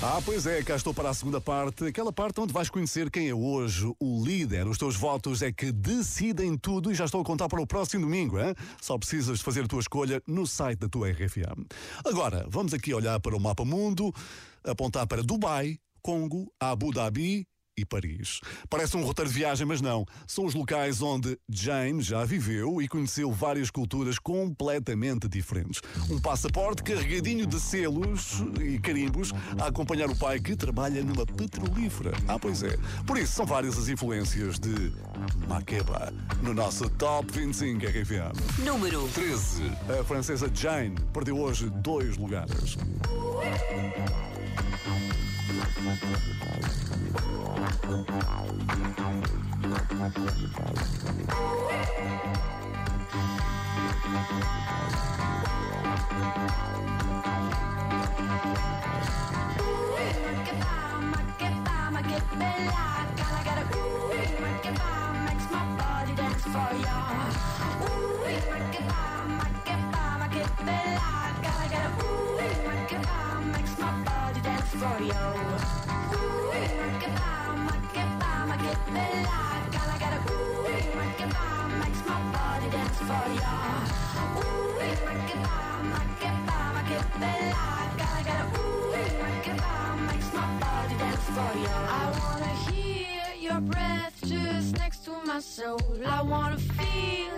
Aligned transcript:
Ah, 0.00 0.22
pois 0.24 0.46
é, 0.46 0.62
cá 0.62 0.76
estou 0.76 0.94
para 0.94 1.10
a 1.10 1.14
segunda 1.14 1.40
parte, 1.40 1.84
aquela 1.84 2.12
parte 2.12 2.40
onde 2.40 2.52
vais 2.52 2.70
conhecer 2.70 3.10
quem 3.10 3.28
é 3.28 3.34
hoje 3.34 3.92
o 3.98 4.24
líder. 4.24 4.68
Os 4.68 4.78
teus 4.78 4.94
votos 4.94 5.42
é 5.42 5.50
que 5.50 5.72
decidem 5.72 6.56
tudo 6.56 6.92
e 6.92 6.94
já 6.94 7.04
estou 7.04 7.20
a 7.20 7.24
contar 7.24 7.48
para 7.48 7.60
o 7.60 7.66
próximo 7.66 8.04
domingo, 8.04 8.38
hein? 8.38 8.54
Só 8.80 8.96
precisas 8.96 9.38
de 9.38 9.44
fazer 9.44 9.64
a 9.64 9.66
tua 9.66 9.80
escolha 9.80 10.22
no 10.24 10.46
site 10.46 10.78
da 10.78 10.88
tua 10.88 11.10
RFM. 11.10 11.66
Agora, 12.04 12.46
vamos 12.48 12.72
aqui 12.72 12.94
olhar 12.94 13.18
para 13.18 13.36
o 13.36 13.40
mapa 13.40 13.64
mundo, 13.64 14.14
apontar 14.62 15.04
para 15.04 15.20
Dubai, 15.20 15.76
Congo, 16.00 16.48
Abu 16.60 16.92
Dhabi 16.92 17.44
e 17.78 17.84
Paris. 17.84 18.40
Parece 18.68 18.96
um 18.96 19.02
roteiro 19.02 19.30
de 19.30 19.36
viagem, 19.36 19.66
mas 19.66 19.80
não. 19.80 20.04
São 20.26 20.44
os 20.44 20.54
locais 20.54 21.00
onde 21.00 21.38
Jane 21.48 22.02
já 22.02 22.24
viveu 22.24 22.82
e 22.82 22.88
conheceu 22.88 23.30
várias 23.30 23.70
culturas 23.70 24.18
completamente 24.18 25.28
diferentes. 25.28 25.80
Um 26.10 26.20
passaporte 26.20 26.82
carregadinho 26.82 27.46
de 27.46 27.60
selos 27.60 28.42
e 28.60 28.78
carimbos 28.78 29.32
a 29.60 29.66
acompanhar 29.68 30.10
o 30.10 30.16
pai 30.16 30.40
que 30.40 30.56
trabalha 30.56 31.02
numa 31.02 31.24
petrolífera. 31.24 32.12
Ah, 32.26 32.38
pois 32.38 32.62
é. 32.62 32.76
Por 33.06 33.16
isso, 33.16 33.32
são 33.32 33.46
várias 33.46 33.78
as 33.78 33.88
influências 33.88 34.58
de 34.58 34.92
Makeba 35.46 36.12
no 36.42 36.52
nosso 36.52 36.88
Top 36.90 37.30
25 37.32 37.86
RFM. 37.86 38.64
Número 38.64 39.08
13. 39.08 39.62
A 40.00 40.04
francesa 40.04 40.50
Jane 40.52 40.96
perdeu 41.12 41.38
hoje 41.38 41.70
dois 41.70 42.16
lugares. 42.16 42.76
for 66.52 66.74
you. 66.74 66.98
Ooh, 67.84 68.24
make 68.24 68.80
it 68.80 68.88
bomb, 68.88 69.38
make 69.38 69.70
it 69.74 69.92
bomb, 69.92 70.20
make 70.20 70.36
it 70.36 70.56
belong. 70.56 71.27
for 74.78 75.02
you. 75.02 75.12
Rock-a-bomb, 76.78 77.66
rock-a-bomb, 77.66 78.48
I 78.52 78.56
get 78.62 78.82
me 78.94 79.06
like 79.26 79.74
all 79.78 79.90
I 79.90 79.98
gotta. 79.98 80.20
Rock-a-bomb 80.98 81.70
makes 81.80 82.02
my 82.06 82.18
body 82.34 82.68
dance 82.70 83.00
for 83.08 83.26
you. 83.38 83.54
Ooh, 84.38 84.78
Rock-a-bomb, 85.08 85.84
rock-a-bomb, 85.96 86.74
I 86.78 86.82
get 86.92 87.08
me 87.22 87.32
like 87.56 88.00
all 88.06 88.14
I 88.14 88.22
gotta. 88.28 88.46
Rock-a-bomb 89.24 89.98
makes 90.06 90.30
my 90.32 90.46
body 90.62 90.94
dance 91.02 91.26
for 91.36 91.52
you. 91.58 91.74
I 91.74 92.04
wanna 92.20 92.54
hear 92.70 93.26
your 93.40 93.60
breath 93.60 94.16
just 94.24 94.76
next 94.76 95.00
to 95.06 95.12
my 95.26 95.40
soul. 95.40 95.80
I 96.06 96.22
wanna 96.22 96.58
feel 96.58 97.37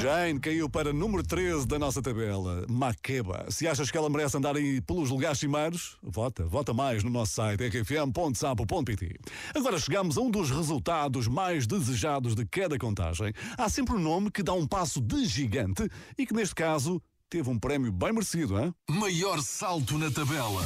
Jane 0.00 0.38
caiu 0.38 0.70
para 0.70 0.92
número 0.92 1.24
13 1.24 1.66
da 1.66 1.76
nossa 1.76 2.00
tabela, 2.00 2.64
Makeba. 2.68 3.46
Se 3.48 3.66
achas 3.66 3.90
que 3.90 3.98
ela 3.98 4.08
merece 4.08 4.36
andar 4.36 4.56
aí 4.56 4.80
pelos 4.80 5.10
lugares 5.10 5.40
cimeiros, 5.40 5.98
vota, 6.02 6.44
vota 6.46 6.72
mais 6.72 7.02
no 7.02 7.10
nosso 7.10 7.32
site 7.32 7.66
rfm.sapo.pt. 7.66 9.18
Agora 9.54 9.78
chegamos 9.78 10.16
a 10.16 10.20
um 10.20 10.30
dos 10.30 10.50
resultados 10.50 11.26
mais 11.26 11.66
desejados 11.66 12.36
de 12.36 12.46
cada 12.46 12.78
contagem. 12.78 13.32
Há 13.56 13.68
sempre 13.68 13.96
um 13.96 14.00
nome 14.00 14.30
que 14.30 14.42
dá 14.42 14.52
um 14.52 14.68
passo 14.68 15.00
de 15.00 15.24
gigante 15.24 15.88
e 16.16 16.24
que 16.24 16.32
neste 16.32 16.54
caso 16.54 17.02
teve 17.28 17.50
um 17.50 17.58
prémio 17.58 17.90
bem 17.90 18.12
merecido, 18.12 18.58
hein? 18.58 18.72
Maior 18.88 19.42
salto 19.42 19.98
na 19.98 20.10
tabela. 20.12 20.62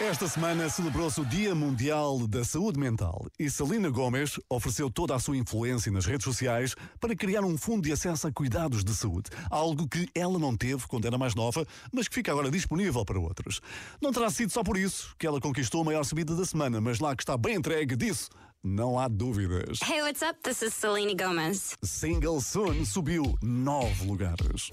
Esta 0.00 0.26
semana 0.26 0.68
celebrou-se 0.68 1.20
o 1.20 1.24
Dia 1.24 1.54
Mundial 1.54 2.26
da 2.26 2.44
Saúde 2.44 2.80
Mental 2.80 3.28
e 3.38 3.48
Celina 3.48 3.88
Gomes 3.88 4.40
ofereceu 4.50 4.90
toda 4.90 5.14
a 5.14 5.20
sua 5.20 5.36
influência 5.36 5.90
nas 5.92 6.04
redes 6.04 6.24
sociais 6.24 6.74
para 6.98 7.14
criar 7.14 7.44
um 7.44 7.56
fundo 7.56 7.84
de 7.84 7.92
acesso 7.92 8.26
a 8.26 8.32
cuidados 8.32 8.82
de 8.82 8.92
saúde, 8.92 9.30
algo 9.48 9.88
que 9.88 10.08
ela 10.12 10.36
não 10.36 10.56
teve 10.56 10.84
quando 10.88 11.06
era 11.06 11.16
mais 11.16 11.36
nova, 11.36 11.64
mas 11.92 12.08
que 12.08 12.16
fica 12.16 12.32
agora 12.32 12.50
disponível 12.50 13.04
para 13.04 13.20
outros. 13.20 13.60
Não 14.02 14.12
terá 14.12 14.28
sido 14.30 14.50
só 14.50 14.64
por 14.64 14.76
isso 14.76 15.14
que 15.16 15.28
ela 15.28 15.40
conquistou 15.40 15.82
a 15.82 15.84
maior 15.84 16.02
subida 16.02 16.34
da 16.34 16.44
semana, 16.44 16.80
mas 16.80 16.98
lá 16.98 17.14
que 17.14 17.22
está 17.22 17.36
bem 17.36 17.54
entregue 17.54 17.94
disso, 17.94 18.30
não 18.64 18.98
há 18.98 19.06
dúvidas. 19.06 19.78
Hey, 19.88 20.02
what's 20.02 20.22
up? 20.22 20.40
This 20.42 20.60
is 20.60 20.74
Selene 20.74 21.14
Gomez. 21.14 21.76
Single 21.84 22.40
Soon 22.40 22.84
subiu 22.84 23.38
nove 23.40 24.04
lugares. 24.06 24.72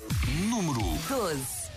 Número 0.50 0.82
12. 1.08 1.71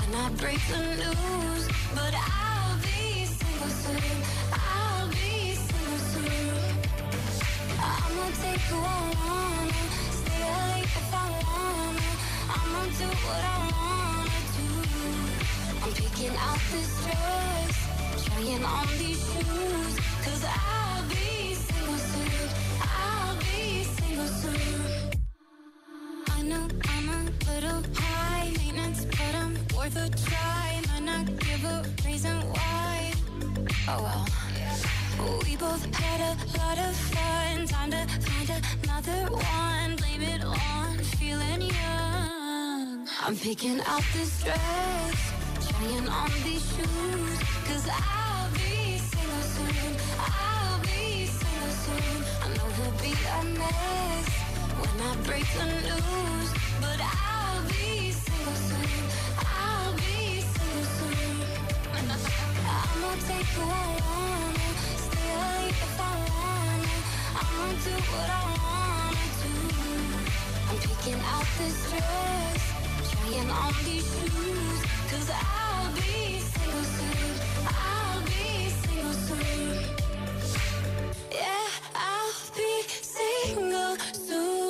when 0.00 0.14
I 0.14 0.30
break 0.30 0.60
the 0.68 0.78
news, 1.02 1.68
but 1.94 2.14
I'll 2.14 2.76
be 2.78 3.24
single 3.24 3.72
soon. 3.82 4.16
I'll 4.52 5.08
be 5.08 5.54
single 5.54 6.02
soon. 6.12 6.54
I'ma 7.80 8.26
take 8.42 8.62
who 8.70 8.78
I 8.78 9.00
wanna, 9.18 9.82
stay 10.20 10.42
late 10.60 10.92
if 11.00 11.14
I 11.14 11.26
wanna. 11.42 12.10
I'ma 12.58 12.82
do 13.00 13.08
what 13.26 13.42
I 13.54 13.58
wanna 13.72 14.40
do. 14.58 14.68
I'm 15.82 15.92
picking 15.92 16.36
out 16.46 16.60
this 16.72 16.90
dress, 17.04 17.74
trying 18.26 18.64
on 18.64 18.86
these 18.98 19.20
shoes. 19.30 19.94
Cause 20.24 20.44
I'll 20.44 21.02
be 21.08 21.54
single 21.54 22.00
soon. 22.10 22.48
I'll 22.82 23.36
be 23.38 23.84
single 23.84 24.26
soon. 24.26 25.07
Worth 29.88 29.96
a 29.96 30.28
try. 30.28 30.80
Might 30.88 31.02
not 31.02 31.26
give 31.38 31.64
a 31.64 31.84
reason 32.04 32.36
why. 32.52 33.12
Oh 33.88 34.02
well. 34.02 34.26
We 35.44 35.56
both 35.56 35.84
had 35.94 36.20
a 36.20 36.58
lot 36.58 36.78
of 36.78 36.94
fun. 36.96 37.66
Time 37.66 37.90
to 37.90 38.06
find 38.20 38.62
another 38.84 39.32
one. 39.32 39.96
Blame 39.96 40.22
it 40.22 40.44
on 40.44 40.98
feeling 40.98 41.62
young. 41.62 43.08
I'm 43.22 43.36
picking 43.36 43.80
out 43.86 44.04
this 44.12 44.42
dress, 44.42 45.32
trying 45.68 46.08
on 46.08 46.30
these 46.44 46.64
shoes. 46.74 47.38
Cause 47.66 47.88
I'll 47.90 48.50
be 48.52 48.98
single 48.98 49.42
soon. 49.54 49.96
I'll 50.18 50.80
be 50.82 51.26
single 51.26 51.74
soon. 51.84 52.24
I 52.42 52.48
know 52.56 52.68
he'll 52.76 52.98
be 53.02 53.12
a 53.12 53.44
mess 53.58 54.28
when 54.80 54.96
I 55.08 55.16
break 55.26 55.46
the 55.58 55.66
news. 55.86 56.48
But 56.80 57.00
I'll 57.00 57.62
be 57.68 58.12
single 58.12 58.54
soon. 58.54 59.17
I'ma 62.98 63.14
take 63.28 63.46
who 63.54 63.62
I 63.62 64.58
stay 65.06 65.68
if 65.68 66.00
I 66.00 66.14
wanna. 66.28 66.96
I'ma 67.38 67.66
do 67.84 67.94
what 68.10 68.28
I 68.28 68.42
wanna 68.58 69.26
do. 69.38 69.54
I'm 70.68 70.78
picking 70.82 71.20
out 71.32 71.46
this 71.58 71.78
dress, 71.90 72.62
trying 73.12 73.50
on 73.50 73.72
these 73.84 74.02
shoes. 74.02 74.80
Cause 75.10 75.30
I'll 75.30 75.94
be 75.94 76.40
single 76.40 76.86
soon. 76.96 77.34
I'll 77.68 78.20
be 78.22 78.68
single 78.82 79.12
soon. 79.28 79.78
Yeah, 81.30 81.68
I'll 81.94 82.34
be 82.56 82.82
single 83.00 83.96
soon. 84.12 84.67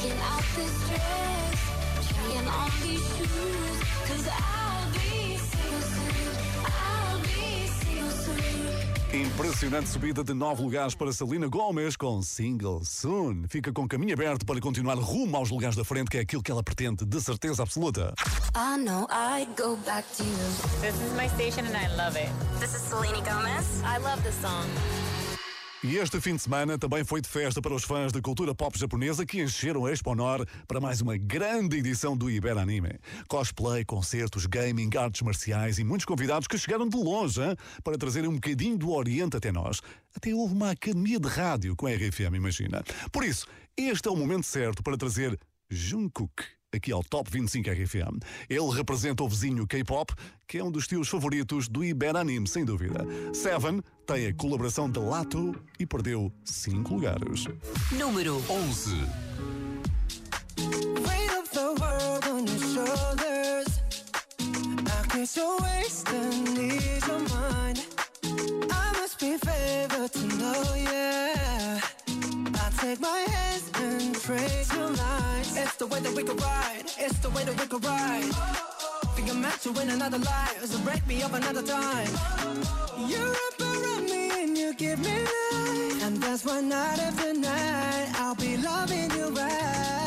Picking 0.00 0.18
out 0.20 0.44
this 0.56 0.88
dress, 0.88 2.08
trying 2.08 2.48
on 2.48 2.70
these 2.82 3.06
shoes. 3.16 3.80
Cause 4.08 4.28
I'll 4.28 4.59
Impressionante 9.12 9.88
subida 9.88 10.22
de 10.22 10.32
nove 10.32 10.62
lugares 10.62 10.94
para 10.94 11.12
Selena 11.12 11.48
Gomez 11.48 11.96
com 11.96 12.22
Single 12.22 12.84
Soon. 12.84 13.44
Fica 13.48 13.72
com 13.72 13.88
caminho 13.88 14.14
aberto 14.14 14.46
para 14.46 14.60
continuar 14.60 14.96
rumo 14.98 15.36
aos 15.36 15.50
lugares 15.50 15.74
da 15.74 15.84
frente, 15.84 16.08
que 16.08 16.18
é 16.18 16.20
aquilo 16.20 16.40
que 16.40 16.50
ela 16.52 16.62
pretende, 16.62 17.04
de 17.04 17.20
certeza 17.20 17.64
absoluta. 17.64 18.14
I 18.54 18.78
know 18.78 19.08
I'd 19.10 19.50
go 19.60 19.76
back 19.84 20.06
to 20.16 20.22
you. 20.22 20.80
This 20.80 20.94
is 20.94 21.12
my 21.16 21.28
station 21.30 21.66
and 21.66 21.76
I 21.76 21.88
love 21.96 22.16
it. 22.16 22.30
This 22.60 22.72
is 22.72 22.82
Selena 22.82 23.20
Gomez. 23.22 23.82
I 23.82 23.98
love 23.98 24.22
this 24.22 24.36
song. 24.40 24.68
E 25.82 25.96
este 25.96 26.20
fim 26.20 26.36
de 26.36 26.42
semana 26.42 26.76
também 26.76 27.02
foi 27.04 27.22
de 27.22 27.28
festa 27.28 27.62
para 27.62 27.72
os 27.72 27.84
fãs 27.84 28.12
da 28.12 28.20
cultura 28.20 28.54
pop 28.54 28.78
japonesa 28.78 29.24
que 29.24 29.40
encheram 29.40 29.86
a 29.86 29.90
Expo 29.90 30.10
Honor 30.10 30.46
para 30.68 30.78
mais 30.78 31.00
uma 31.00 31.16
grande 31.16 31.78
edição 31.78 32.14
do 32.14 32.30
Iberanime. 32.30 32.98
Cosplay, 33.26 33.82
concertos, 33.82 34.44
gaming, 34.44 34.90
artes 34.94 35.22
marciais 35.22 35.78
e 35.78 35.84
muitos 35.84 36.04
convidados 36.04 36.46
que 36.46 36.58
chegaram 36.58 36.86
de 36.86 36.98
longe 36.98 37.40
hein, 37.40 37.56
para 37.82 37.96
trazerem 37.96 38.28
um 38.28 38.34
bocadinho 38.34 38.76
do 38.76 38.90
Oriente 38.90 39.38
até 39.38 39.50
nós. 39.50 39.80
Até 40.14 40.34
houve 40.34 40.52
uma 40.52 40.72
academia 40.72 41.18
de 41.18 41.28
rádio 41.28 41.74
com 41.74 41.86
a 41.86 41.90
RFM, 41.90 42.34
imagina. 42.34 42.84
Por 43.10 43.24
isso, 43.24 43.46
este 43.74 44.06
é 44.06 44.10
o 44.10 44.16
momento 44.16 44.44
certo 44.44 44.82
para 44.82 44.98
trazer 44.98 45.40
Jungkook 45.70 46.59
aqui 46.72 46.92
ao 46.92 47.02
Top 47.02 47.30
25 47.30 47.70
RFM. 47.70 48.20
Ele 48.48 48.70
representa 48.70 49.22
o 49.22 49.28
vizinho 49.28 49.66
K-pop, 49.66 50.14
que 50.46 50.58
é 50.58 50.64
um 50.64 50.70
dos 50.70 50.86
teus 50.86 51.08
favoritos 51.08 51.68
do 51.68 51.84
Iberanime, 51.84 52.46
sem 52.46 52.64
dúvida. 52.64 53.04
Seven 53.34 53.82
tem 54.06 54.26
a 54.26 54.34
colaboração 54.34 54.90
de 54.90 54.98
Lato 54.98 55.54
e 55.78 55.86
perdeu 55.86 56.32
5 56.44 56.94
lugares. 56.94 57.44
Número 57.92 58.42
11. 58.48 58.96
Weight 61.06 61.30
Take 72.78 73.00
my 73.00 73.26
hands 73.28 73.70
and 73.74 74.16
your 74.74 74.90
lines. 74.90 75.56
It's 75.56 75.76
the 75.76 75.86
way 75.86 76.00
that 76.00 76.14
we 76.14 76.22
could 76.22 76.40
ride. 76.40 76.84
It's 76.98 77.18
the 77.18 77.30
way 77.30 77.44
that 77.44 77.60
we 77.60 77.66
could 77.66 77.84
ride. 77.84 78.32
Think 79.14 79.30
I'm 79.30 79.40
meant 79.40 79.60
to 79.62 79.72
win 79.72 79.90
another 79.90 80.18
life, 80.18 80.64
so 80.64 80.78
break 80.80 81.06
me 81.06 81.22
up 81.22 81.32
another 81.32 81.62
time. 81.62 82.08
You're 83.08 83.34
up 83.46 83.60
around 83.60 84.04
me 84.06 84.44
and 84.44 84.56
you 84.56 84.74
give 84.74 84.98
me 84.98 85.18
life, 85.18 86.04
and 86.04 86.16
that's 86.22 86.44
why 86.44 86.60
night 86.60 86.98
after 86.98 87.34
night 87.34 88.12
I'll 88.16 88.34
be 88.34 88.56
loving 88.56 89.10
you 89.10 89.28
right. 89.30 89.99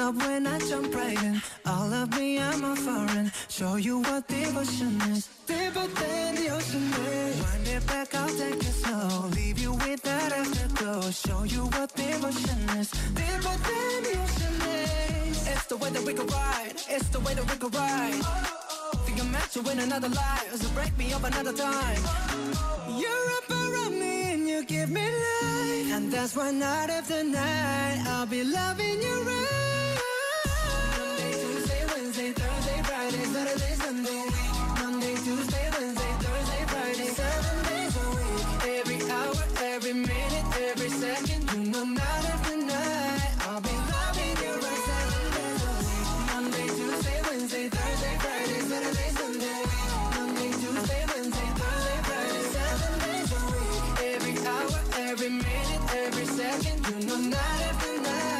Love 0.00 0.16
when 0.26 0.46
I 0.46 0.58
jump 0.70 0.94
right 0.94 1.22
in. 1.28 1.42
All 1.66 1.92
of 1.92 2.08
me, 2.16 2.28
I'm 2.38 2.64
a 2.72 2.74
foreign. 2.86 3.30
Show 3.48 3.74
you 3.86 3.96
what 4.06 4.22
devotion 4.28 4.94
is. 5.12 5.22
Deeper 5.46 5.86
than 6.00 6.28
the 6.38 6.46
ocean 6.56 6.86
is. 7.16 7.34
Wind 7.44 7.68
it 7.76 7.84
back, 7.86 8.08
I'll 8.20 8.34
take 8.42 8.62
it 8.70 8.76
slow. 8.82 9.28
Leave 9.38 9.58
you 9.64 9.72
with 9.84 10.02
that 10.08 10.30
afterglow. 10.40 11.02
Show 11.24 11.42
you 11.54 11.62
what 11.74 11.88
devotion 11.94 12.60
is. 12.80 12.88
Deeper 13.20 13.56
than 13.68 13.96
the 14.06 14.14
ocean 14.24 14.56
is. 14.78 15.36
It's 15.52 15.66
the 15.72 15.76
way 15.82 15.90
that 15.96 16.04
we 16.08 16.12
could 16.18 16.32
ride. 16.32 16.76
It's 16.96 17.08
the 17.14 17.20
way 17.24 17.34
that 17.38 17.46
we 17.50 17.56
could 17.62 17.74
ride. 17.74 18.22
Think 19.04 19.18
I'm 19.22 19.30
meant 19.36 19.50
to 19.56 19.60
win 19.66 19.78
another 19.80 20.10
life, 20.24 20.50
so 20.62 20.68
break 20.78 20.92
me 20.96 21.12
up 21.16 21.24
another 21.24 21.54
time. 21.68 22.02
You're 23.00 23.28
up 23.38 23.48
around 23.60 23.94
me 24.04 24.14
and 24.32 24.48
you 24.48 24.64
give 24.64 24.90
me 24.98 25.06
life, 25.26 25.88
and 25.96 26.04
that's 26.14 26.32
why 26.36 26.50
night 26.52 26.90
after 26.98 27.22
night 27.22 27.98
I'll 28.12 28.26
be 28.26 28.42
loving 28.44 28.98
you 29.06 29.16
right. 29.30 29.69
Wednesday, 32.20 32.42
Thursday, 32.42 32.82
Friday, 32.82 33.24
Saturday, 33.24 33.74
Sunday. 33.76 34.24
Monday, 34.78 35.14
Tuesday, 35.24 35.70
Wednesday, 35.72 36.12
Thursday, 36.20 36.64
Friday, 36.68 37.08
seven 37.16 37.56
days 37.64 37.96
a 37.96 38.06
week. 38.12 38.44
Every 38.76 39.10
hour, 39.10 39.44
every 39.72 39.92
minute, 39.94 40.46
every 40.68 40.90
second, 40.90 41.50
you 41.52 41.70
know 41.72 41.84
night 41.84 42.24
after 42.34 42.56
night 42.58 43.32
I'll 43.48 43.60
be 43.62 43.72
loving 43.72 44.36
you 44.44 44.52
right 44.52 44.82
seven 44.90 45.24
days 45.32 45.64
a 45.64 45.72
week. 45.80 46.28
Monday, 46.28 46.66
Tuesday, 46.76 47.18
Wednesday, 47.24 47.68
Thursday, 47.70 48.14
Friday, 48.20 48.60
Saturday, 48.68 49.10
Sunday. 49.16 49.62
Monday, 50.16 50.50
Tuesday, 50.60 51.02
Wednesday, 51.08 51.50
Thursday, 51.56 51.98
Friday, 52.04 52.44
seven 52.52 52.92
days 53.00 53.32
a 53.32 53.40
week. 53.48 53.80
Every 54.12 54.34
hour, 54.46 54.80
every 55.08 55.30
minute, 55.30 55.82
every 56.04 56.26
second, 56.26 56.78
you 56.84 57.06
know 57.06 57.16
night 57.16 57.62
after 57.70 57.96
night 58.02 58.39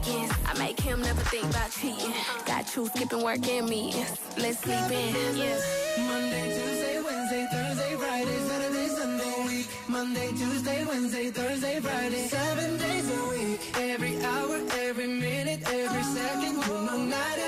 weekends. 0.00 0.34
I 0.46 0.58
make 0.58 0.80
him 0.80 1.00
never 1.02 1.20
think 1.22 1.44
about 1.50 1.70
cheating. 1.70 2.12
Got 2.46 2.74
you 2.76 2.88
skipping 2.88 3.22
work 3.22 3.46
and 3.48 3.68
meetings. 3.68 4.18
Let's 4.38 4.58
sleep 4.60 4.90
in, 4.90 5.36
yeah. 5.36 5.58
Monday, 6.06 6.46
Tuesday, 6.54 7.02
Wednesday, 7.02 7.46
Thursday, 7.50 7.96
Friday, 7.96 8.38
Saturday, 8.48 8.88
Sunday, 8.88 9.44
week. 9.46 9.68
Monday, 9.88 10.28
Tuesday, 10.30 10.84
Wednesday, 10.84 11.30
Thursday, 11.30 11.80
Friday, 11.80 12.28
seven 12.28 12.78
days 12.78 13.10
a 13.10 13.28
week. 13.28 13.60
Every 13.78 14.24
hour, 14.24 14.60
every 14.80 15.06
minute, 15.06 15.62
every 15.70 16.02
second, 16.02 16.56
night 16.56 17.08
night. 17.08 17.39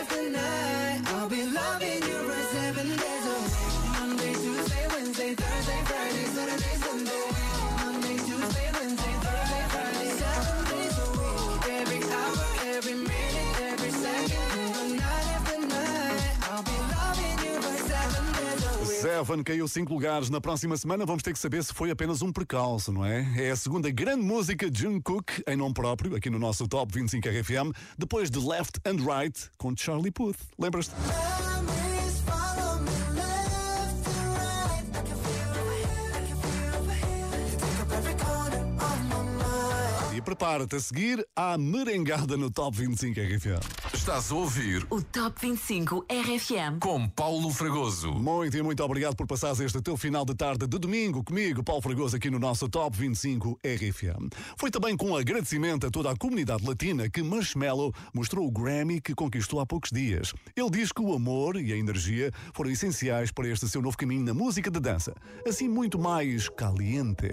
Seven 19.12 19.42
caiu 19.42 19.68
cinco 19.68 19.92
lugares. 19.92 20.30
Na 20.30 20.40
próxima 20.40 20.74
semana 20.74 21.04
vamos 21.04 21.22
ter 21.22 21.34
que 21.34 21.38
saber 21.38 21.62
se 21.62 21.74
foi 21.74 21.90
apenas 21.90 22.22
um 22.22 22.32
percalço, 22.32 22.90
não 22.90 23.04
é? 23.04 23.30
É 23.36 23.50
a 23.50 23.56
segunda 23.56 23.90
grande 23.90 24.24
música 24.24 24.70
de 24.70 24.80
Jungkook 24.80 25.44
em 25.46 25.54
nome 25.54 25.74
próprio, 25.74 26.16
aqui 26.16 26.30
no 26.30 26.38
nosso 26.38 26.66
Top 26.66 26.90
25 26.94 27.28
RFM, 27.28 27.76
depois 27.98 28.30
de 28.30 28.38
Left 28.38 28.80
and 28.86 29.04
Right 29.04 29.50
com 29.58 29.76
Charlie 29.76 30.10
Puth. 30.10 30.38
Lembras-te? 30.58 30.94
Prepara-te 40.22 40.76
a 40.76 40.80
seguir 40.80 41.26
à 41.34 41.58
merengada 41.58 42.36
no 42.36 42.50
Top 42.50 42.76
25 42.76 43.20
RFM. 43.20 43.92
Estás 43.92 44.30
a 44.30 44.34
ouvir 44.34 44.86
O 44.88 45.02
Top 45.02 45.36
25 45.40 46.06
RFM. 46.08 46.78
com 46.80 47.08
Paulo 47.08 47.50
Fragoso. 47.50 48.12
Muito 48.12 48.56
e 48.56 48.62
muito 48.62 48.82
obrigado 48.82 49.16
por 49.16 49.26
passares 49.26 49.60
este 49.60 49.80
teu 49.82 49.96
final 49.96 50.24
de 50.24 50.34
tarde 50.34 50.66
de 50.66 50.78
domingo 50.78 51.24
comigo, 51.24 51.62
Paulo 51.62 51.82
Fragoso, 51.82 52.16
aqui 52.16 52.30
no 52.30 52.38
nosso 52.38 52.68
Top 52.68 52.96
25 52.96 53.58
RFM. 53.64 54.28
Foi 54.56 54.70
também 54.70 54.96
com 54.96 55.16
agradecimento 55.16 55.86
a 55.86 55.90
toda 55.90 56.10
a 56.10 56.16
comunidade 56.16 56.66
latina 56.66 57.10
que 57.10 57.22
Marshmello 57.22 57.92
mostrou 58.14 58.46
o 58.46 58.50
Grammy 58.50 59.00
que 59.00 59.14
conquistou 59.14 59.60
há 59.60 59.66
poucos 59.66 59.90
dias. 59.90 60.32
Ele 60.56 60.70
diz 60.70 60.92
que 60.92 61.02
o 61.02 61.12
amor 61.12 61.56
e 61.56 61.72
a 61.72 61.76
energia 61.76 62.30
foram 62.54 62.70
essenciais 62.70 63.32
para 63.32 63.48
este 63.48 63.68
seu 63.68 63.82
novo 63.82 63.96
caminho 63.96 64.24
na 64.24 64.34
música 64.34 64.70
de 64.70 64.78
dança, 64.78 65.14
assim 65.46 65.68
muito 65.68 65.98
mais 65.98 66.48
caliente. 66.48 67.28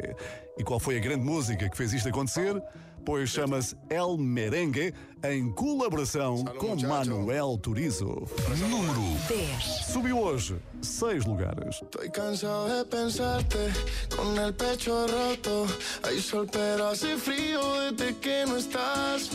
E 0.59 0.63
qual 0.63 0.77
foi 0.77 0.97
a 0.97 0.99
grande 0.99 1.23
música 1.23 1.69
que 1.69 1.77
fez 1.77 1.93
isto 1.93 2.09
acontecer? 2.09 2.61
Pois 3.05 3.29
chama-se 3.29 3.77
El 3.89 4.17
Merengue, 4.17 4.93
em 5.23 5.49
colaboração 5.53 6.43
com 6.59 6.75
Manuel 6.75 7.57
Turizo. 7.57 8.27
Número 8.69 9.01
10. 9.29 9.63
Subiu 9.87 10.19
hoje 10.19 10.57
seis 10.81 11.25
lugares. 11.25 11.81
Estoy 11.81 12.09
cansado 12.09 12.67
de 12.67 12.85
pensarte 12.85 13.71
con 14.15 14.37
el 14.37 14.53
pecho 14.53 15.07
roto. 15.07 15.65
Hay 16.03 16.21
sol, 16.21 16.47
pero 16.51 16.89
hace 16.89 17.17
frío 17.17 17.61
desde 17.91 18.15
que 18.15 18.45
no 18.45 18.57
estás. 18.57 19.31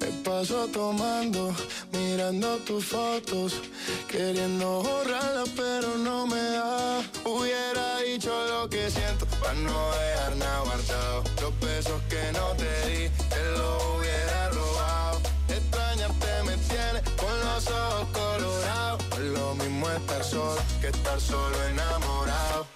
Me 0.00 0.06
paso 0.22 0.68
tomando, 0.68 1.54
mirando 1.92 2.58
tus 2.58 2.84
fotos, 2.84 3.60
queriendo 4.08 4.82
borrarlas, 4.82 5.48
pero 5.50 5.98
no 5.98 6.26
me 6.26 6.40
da. 6.40 7.00
Hubiera 7.24 7.98
dicho 8.00 8.30
lo 8.48 8.68
que 8.68 8.90
siento 8.90 9.26
no 9.56 9.90
dejar 9.92 10.36
nada 10.36 10.60
guardado. 10.60 11.24
Los 11.40 11.60
besos 11.60 12.00
que 12.08 12.32
no 12.32 12.54
te 12.56 12.88
di, 12.88 13.08
te 13.28 13.50
los 13.56 13.82
hubiera 13.84 14.50
robado. 14.50 15.20
Extrañarte 15.48 16.42
me 16.44 16.56
tiene 16.68 17.02
con 17.16 17.34
los 17.40 17.66
ojos 17.68 18.08
colorados. 18.12 19.04
Es 19.12 19.18
lo 19.18 19.54
mismo 19.54 19.88
estar 19.90 20.24
solo 20.24 20.60
que 20.80 20.88
estar 20.88 21.20
solo 21.20 21.56
enamorado. 21.64 22.66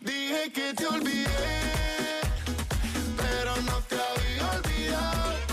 Dije 0.00 0.52
que 0.52 0.74
te 0.74 0.86
olvidé, 0.86 2.20
pero 3.16 3.56
no 3.62 3.80
te 3.88 3.96
había 3.96 4.50
olvidado. 4.58 5.49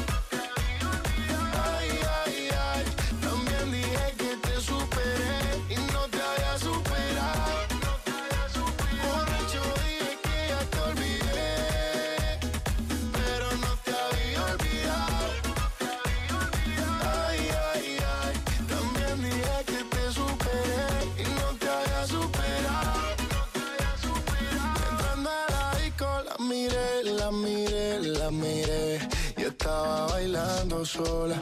Estaba 29.77 30.07
bailando 30.07 30.86
sola, 30.86 31.36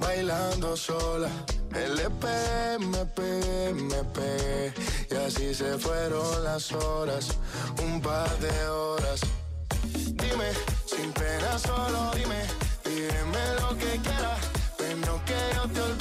bailando 0.00 0.76
sola. 0.76 1.28
Me 1.70 1.88
le 1.88 2.10
pegué, 2.10 2.78
me 2.80 3.04
pegué, 3.06 3.72
me 3.72 4.02
pegué. 4.16 4.72
Y 5.10 5.14
así 5.14 5.54
se 5.54 5.78
fueron 5.78 6.44
las 6.44 6.72
horas, 6.72 7.28
un 7.82 8.00
par 8.00 8.30
de 8.38 8.68
horas. 8.68 9.20
Dime, 9.92 10.50
sin 10.86 11.12
pena 11.12 11.58
solo 11.58 12.10
dime, 12.14 12.42
dime 12.84 13.44
lo 13.60 13.68
que 13.76 14.00
quieras, 14.06 14.40
pero 14.76 15.20
que 15.24 15.38
yo 15.54 15.68
te 15.72 15.80
olvide. 15.80 15.97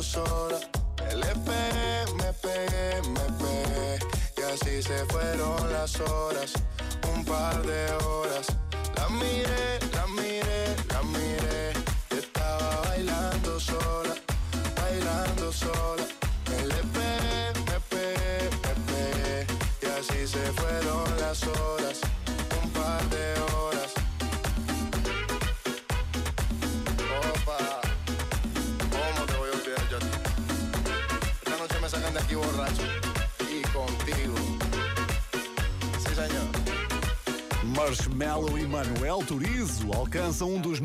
Bailando 0.00 0.02
sola. 0.02 0.58
Pegué, 1.44 2.06
me 2.16 2.32
pegué, 2.32 3.08
me 3.08 3.20
pegué 3.38 3.98
y 4.36 4.42
así 4.42 4.82
se 4.82 5.04
fueron 5.06 5.72
las 5.72 6.00
horas, 6.00 6.52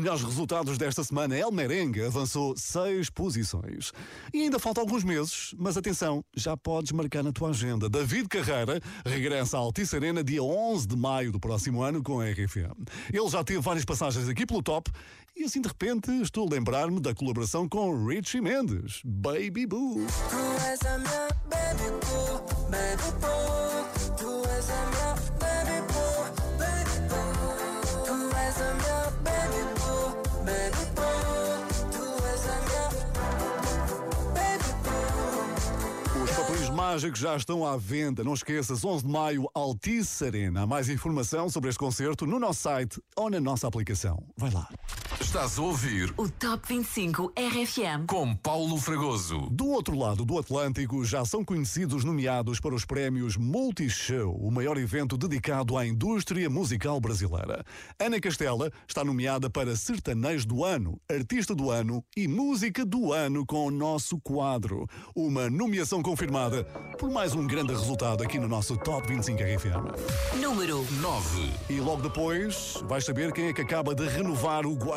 melhores 0.06 0.22
resultados 0.22 0.78
desta 0.78 1.02
semana. 1.02 1.36
El 1.36 1.50
Merengue 1.50 2.02
avançou 2.02 2.54
seis 2.56 3.10
posições. 3.10 3.90
E 4.32 4.42
ainda 4.42 4.56
faltam 4.56 4.84
alguns 4.84 5.02
meses, 5.02 5.52
mas 5.58 5.76
atenção, 5.76 6.24
já 6.32 6.56
podes 6.56 6.92
marcar 6.92 7.24
na 7.24 7.32
tua 7.32 7.50
agenda. 7.50 7.88
David 7.88 8.28
Carreira 8.28 8.80
regressa 9.04 9.56
à 9.56 9.60
Altice 9.60 9.96
Arena 9.96 10.22
dia 10.22 10.40
11 10.40 10.86
de 10.86 10.94
maio 10.96 11.32
do 11.32 11.40
próximo 11.40 11.82
ano 11.82 12.04
com 12.04 12.20
a 12.20 12.30
RFM. 12.30 12.86
Ele 13.12 13.28
já 13.28 13.42
teve 13.42 13.58
várias 13.58 13.84
passagens 13.84 14.28
aqui 14.28 14.46
pelo 14.46 14.62
top 14.62 14.92
e 15.34 15.42
assim 15.42 15.60
de 15.60 15.66
repente 15.66 16.12
estou 16.22 16.46
a 16.46 16.50
lembrar-me 16.52 17.00
da 17.00 17.12
colaboração 17.12 17.68
com 17.68 18.06
Richie 18.06 18.40
Mendes, 18.40 19.00
Baby 19.04 19.66
Boo. 19.66 20.06
Tu 20.30 20.70
és 20.70 20.86
a 20.86 20.98
minha 20.98 21.28
baby 21.50 21.90
boo, 22.06 22.70
baby 22.70 23.10
boo. 23.20 24.16
Tu 24.16 24.46
és 24.50 24.70
a 24.70 24.86
minha 24.86 24.96
mágicos 36.96 37.20
já 37.20 37.36
estão 37.36 37.62
à 37.62 37.76
venda. 37.76 38.24
Não 38.24 38.32
esqueças, 38.32 38.82
11 38.82 39.04
de 39.04 39.12
maio, 39.12 39.50
Altice 39.52 40.24
Arena. 40.24 40.62
Há 40.62 40.66
mais 40.66 40.88
informação 40.88 41.50
sobre 41.50 41.68
este 41.68 41.78
concerto 41.78 42.26
no 42.26 42.38
nosso 42.38 42.62
site 42.62 42.98
ou 43.14 43.28
na 43.28 43.38
nossa 43.38 43.68
aplicação. 43.68 44.18
Vai 44.34 44.50
lá. 44.50 44.66
Estás 45.20 45.58
a 45.58 45.62
ouvir 45.62 46.12
O 46.16 46.28
Top 46.28 46.62
25 46.68 47.32
RFM. 47.36 48.06
com 48.06 48.34
Paulo 48.36 48.76
Fragoso. 48.78 49.48
Do 49.50 49.66
outro 49.68 49.98
lado 49.98 50.24
do 50.24 50.38
Atlântico, 50.38 51.04
já 51.04 51.24
são 51.24 51.44
conhecidos 51.44 52.04
nomeados 52.04 52.60
para 52.60 52.74
os 52.74 52.84
prémios 52.84 53.36
Multishow, 53.36 54.34
o 54.36 54.50
maior 54.50 54.76
evento 54.76 55.16
dedicado 55.16 55.76
à 55.76 55.86
indústria 55.86 56.48
musical 56.50 57.00
brasileira. 57.00 57.64
Ana 57.98 58.20
Castela 58.20 58.70
está 58.86 59.04
nomeada 59.04 59.48
para 59.48 59.74
Sertanejo 59.74 60.46
do 60.46 60.64
Ano, 60.64 61.00
Artista 61.10 61.54
do 61.54 61.70
Ano 61.70 62.04
e 62.16 62.28
Música 62.28 62.84
do 62.84 63.12
Ano 63.12 63.44
com 63.46 63.66
o 63.66 63.70
nosso 63.70 64.18
quadro. 64.20 64.86
Uma 65.14 65.48
nomeação 65.48 66.02
confirmada 66.02 66.64
por 66.98 67.10
mais 67.10 67.34
um 67.34 67.46
grande 67.46 67.72
resultado 67.72 68.22
aqui 68.22 68.38
no 68.38 68.48
nosso 68.48 68.76
Top 68.78 69.06
25 69.08 69.42
RFM. 69.42 70.40
Número 70.40 70.86
9. 71.00 71.52
E 71.70 71.80
logo 71.80 72.02
depois 72.02 72.74
vais 72.84 73.04
saber 73.04 73.32
quem 73.32 73.46
é 73.46 73.52
que 73.52 73.62
acaba 73.62 73.94
de 73.94 74.06
renovar 74.06 74.66
o 74.66 74.76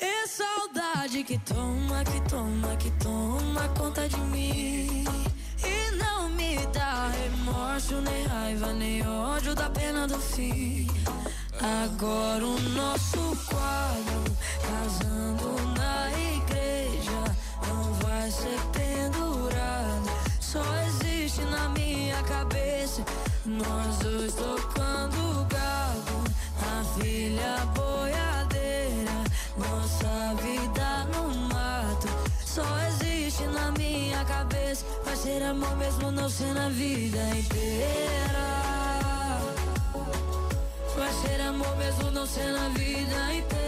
É 0.00 0.28
saudade 0.28 1.24
que 1.24 1.36
toma, 1.38 2.04
que 2.04 2.20
toma, 2.30 2.76
que 2.76 2.88
toma 3.02 3.68
conta 3.76 4.08
de 4.08 4.16
mim. 4.20 5.04
E 5.64 5.90
não 5.96 6.28
me 6.28 6.56
dá 6.72 7.08
remorso, 7.08 8.00
nem 8.00 8.24
raiva, 8.26 8.72
nem 8.72 9.04
ódio 9.04 9.56
da 9.56 9.68
pena 9.68 10.06
do 10.06 10.16
fim. 10.20 10.86
Agora 11.84 12.46
o 12.46 12.60
nosso 12.60 13.36
quadro, 13.46 14.36
casando 14.62 15.60
na 15.76 16.12
igreja, 16.12 17.36
não 17.66 17.92
vai 17.94 18.30
ser 18.30 18.60
pendurado. 18.72 20.08
Só 20.40 20.62
existe 20.86 21.40
na 21.46 21.68
minha 21.70 22.22
cabeça, 22.22 23.02
nós 23.44 23.98
dois 23.98 24.32
tocando 24.32 25.44
gado, 25.48 26.24
a 26.62 26.84
filha 26.94 27.17
boiadeira, 27.17 27.17
nossa 29.68 30.34
vida 30.42 31.04
no 31.12 31.34
mato. 31.48 32.08
Só 32.44 32.64
existe 32.88 33.44
na 33.44 33.70
minha 33.72 34.24
cabeça, 34.24 34.84
vai 35.04 35.16
ser 35.16 35.42
amor 35.42 35.76
mesmo 35.76 36.10
não 36.10 36.28
ser 36.28 36.52
na 36.54 36.68
vida 36.68 37.18
inteira. 37.36 38.48
Vai 40.96 41.12
ser 41.12 41.40
amor 41.42 41.76
mesmo 41.76 42.10
não 42.10 42.26
ser 42.26 42.50
na 42.52 42.68
vida 42.70 43.34
inteira. 43.34 43.67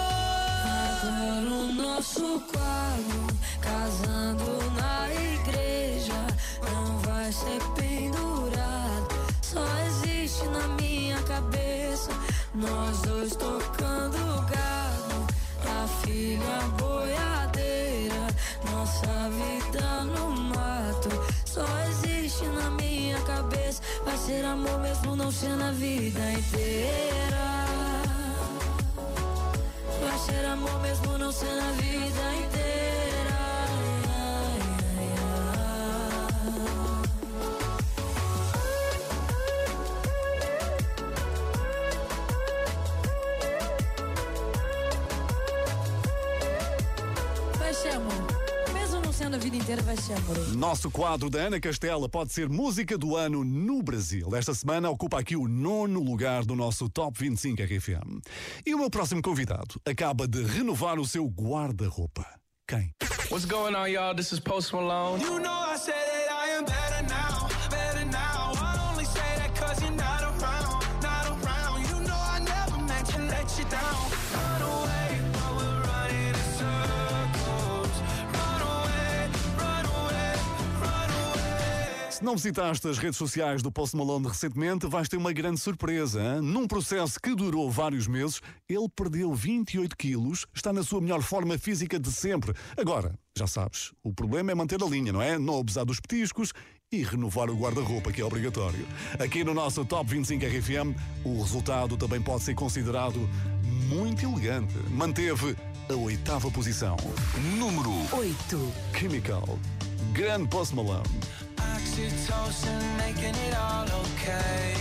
Agora 1.21 1.51
o 1.51 1.73
nosso 1.73 2.41
quadro, 2.51 3.27
casando 3.61 4.71
na 4.75 5.07
igreja, 5.13 6.25
não 6.63 6.97
vai 6.97 7.31
ser 7.31 7.61
pendurado. 7.75 9.07
Só 9.43 9.63
existe 9.85 10.47
na 10.47 10.67
minha 10.69 11.21
cabeça, 11.21 12.09
nós 12.55 13.01
dois 13.01 13.35
tocando 13.35 14.17
gado, 14.49 15.27
a 15.63 15.87
filha 16.03 16.59
boiadeira, 16.79 18.27
nossa 18.71 19.29
vida 19.29 20.03
no 20.05 20.31
mato. 20.31 21.09
Só 21.45 21.67
existe 21.87 22.45
na 22.47 22.71
minha 22.71 23.21
cabeça, 23.21 23.79
vai 24.03 24.17
ser 24.17 24.43
amor 24.43 24.79
mesmo 24.79 25.15
não 25.15 25.31
ser 25.31 25.55
na 25.55 25.71
vida 25.71 26.31
inteira. 26.31 27.70
Vai 30.01 30.17
ser 30.17 30.45
amor 30.45 30.81
mesmo 30.81 31.17
não 31.19 31.31
ser 31.31 31.53
na 31.55 31.71
vida 31.73 32.35
inteira. 32.35 32.80
Sendo 49.21 49.35
a 49.35 49.39
vida 49.39 49.55
inteira, 49.55 49.81
vai 49.83 49.95
ser 49.95 50.13
amor. 50.13 50.37
Nosso 50.55 50.89
quadro 50.89 51.29
da 51.29 51.41
Ana 51.41 51.59
Castela 51.59 52.09
pode 52.09 52.33
ser 52.33 52.49
música 52.49 52.97
do 52.97 53.15
ano 53.15 53.43
no 53.43 53.83
Brasil. 53.83 54.35
Esta 54.35 54.53
semana 54.53 54.89
ocupa 54.89 55.19
aqui 55.19 55.35
o 55.35 55.47
nono 55.47 56.01
lugar 56.01 56.43
do 56.43 56.55
nosso 56.55 56.89
Top 56.89 57.17
25 57.19 57.61
RFM. 57.61 58.19
E 58.65 58.73
o 58.73 58.79
meu 58.79 58.89
próximo 58.89 59.21
convidado 59.21 59.79
acaba 59.85 60.27
de 60.27 60.43
renovar 60.43 60.99
o 60.99 61.05
seu 61.05 61.27
guarda-roupa. 61.27 62.25
Quem? 62.67 62.91
What's 63.29 63.45
going 63.45 63.75
on, 63.75 63.87
y'all? 63.87 64.15
This 64.15 64.31
is 64.31 64.39
Post 64.39 64.73
Malone. 64.73 65.21
You 65.21 65.39
know 65.39 65.51
I 65.51 65.77
said 65.77 66.00
Se 82.21 82.25
não 82.25 82.35
visitaste 82.35 82.87
as 82.87 82.99
redes 82.99 83.17
sociais 83.17 83.63
do 83.63 83.71
Post 83.71 83.97
Malone 83.97 84.27
recentemente, 84.27 84.85
vais 84.85 85.09
ter 85.09 85.17
uma 85.17 85.33
grande 85.33 85.59
surpresa. 85.59 86.21
hein? 86.21 86.41
Num 86.41 86.67
processo 86.67 87.19
que 87.19 87.33
durou 87.33 87.67
vários 87.71 88.05
meses, 88.05 88.39
ele 88.69 88.87
perdeu 88.95 89.33
28 89.33 89.97
quilos, 89.97 90.45
está 90.53 90.71
na 90.71 90.83
sua 90.83 91.01
melhor 91.01 91.23
forma 91.23 91.57
física 91.57 91.99
de 91.99 92.11
sempre. 92.11 92.53
Agora, 92.77 93.15
já 93.35 93.47
sabes, 93.47 93.91
o 94.03 94.13
problema 94.13 94.51
é 94.51 94.53
manter 94.53 94.83
a 94.83 94.85
linha, 94.85 95.11
não 95.11 95.19
é? 95.19 95.39
Não 95.39 95.57
abusar 95.57 95.83
dos 95.83 95.99
petiscos 95.99 96.53
e 96.91 97.01
renovar 97.01 97.49
o 97.49 97.55
guarda-roupa, 97.55 98.11
que 98.11 98.21
é 98.21 98.23
obrigatório. 98.23 98.85
Aqui 99.19 99.43
no 99.43 99.55
nosso 99.55 99.83
Top 99.83 100.07
25 100.07 100.45
RFM, 100.45 100.95
o 101.25 101.41
resultado 101.41 101.97
também 101.97 102.21
pode 102.21 102.43
ser 102.43 102.53
considerado 102.53 103.27
muito 103.89 104.23
elegante. 104.23 104.75
Manteve 104.91 105.55
a 105.89 105.95
oitava 105.95 106.51
posição. 106.51 106.97
Número 107.57 107.89
8. 108.15 108.73
Chemical. 108.95 109.57
Grande 110.13 110.47
Post 110.49 110.75
Malone. 110.75 111.09
Oxytocin, 111.73 112.81
making 112.97 113.35
it 113.47 113.55
all 113.55 113.87
okay. 114.03 114.73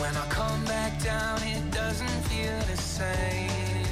When 0.00 0.16
I 0.16 0.26
come 0.28 0.64
back 0.64 0.92
down, 1.02 1.42
it 1.42 1.70
doesn't 1.70 2.20
feel 2.30 2.58
the 2.72 2.76
same. 2.76 3.86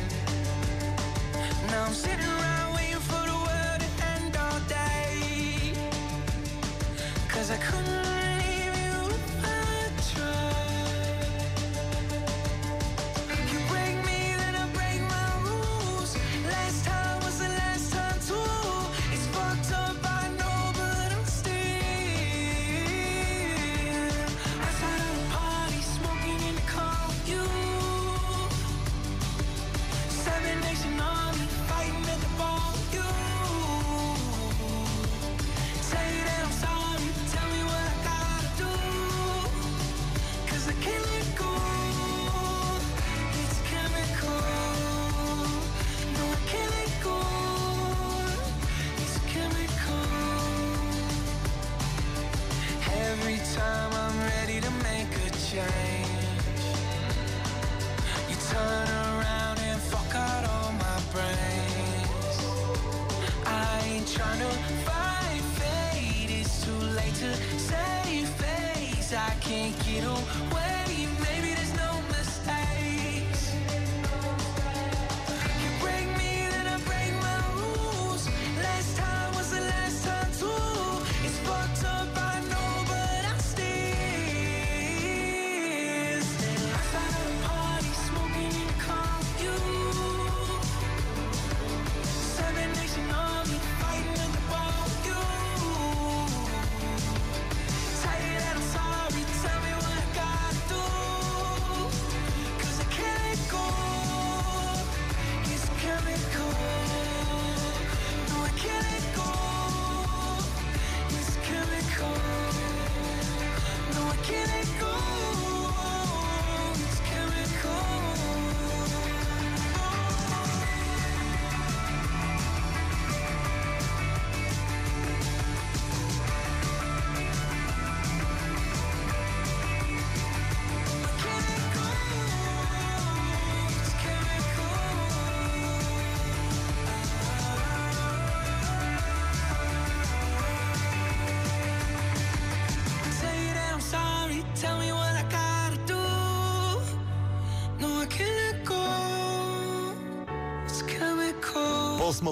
Now 1.70 1.84
I'm 1.86 1.94
sitting 1.94 2.32
around 2.38 2.74
waiting 2.76 3.02
for 3.10 3.22
the 3.30 3.38
world 3.46 3.80
to 3.84 3.90
end 4.14 4.36
all 4.36 4.60
day. 4.68 5.72
Cause 7.28 7.50
I 7.50 7.56
couldn't 7.56 8.17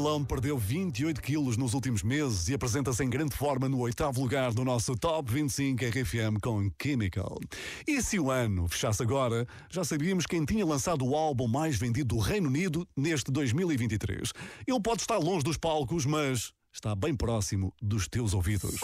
Malone 0.07 0.25
perdeu 0.25 0.57
28 0.57 1.21
quilos 1.21 1.57
nos 1.57 1.75
últimos 1.75 2.05
meses 2.05 2.49
e 2.49 2.55
apresenta-se 2.55 3.03
em 3.03 3.11
grande 3.11 3.35
forma 3.35 3.69
no 3.69 3.81
oitavo 3.81 4.21
lugar 4.21 4.53
do 4.53 4.64
nosso 4.64 4.95
Top 4.95 5.29
25 5.29 5.85
RFM 5.85 6.38
com 6.40 6.71
Chemical. 6.81 7.40
E 7.85 8.01
se 8.01 8.16
o 8.16 8.31
ano 8.31 8.69
fechasse 8.69 9.03
agora, 9.03 9.49
já 9.69 9.83
sabíamos 9.83 10.25
quem 10.25 10.45
tinha 10.45 10.64
lançado 10.64 11.05
o 11.05 11.16
álbum 11.16 11.49
mais 11.49 11.77
vendido 11.77 12.14
do 12.14 12.21
Reino 12.21 12.47
Unido 12.47 12.87
neste 12.97 13.33
2023. 13.33 14.33
Ele 14.64 14.81
pode 14.81 15.01
estar 15.01 15.19
longe 15.19 15.42
dos 15.42 15.57
palcos, 15.57 16.07
mas 16.07 16.53
está 16.73 16.95
bem 16.95 17.16
próximo 17.16 17.75
dos 17.83 18.07
teus 18.07 18.33
ouvidos. 18.33 18.77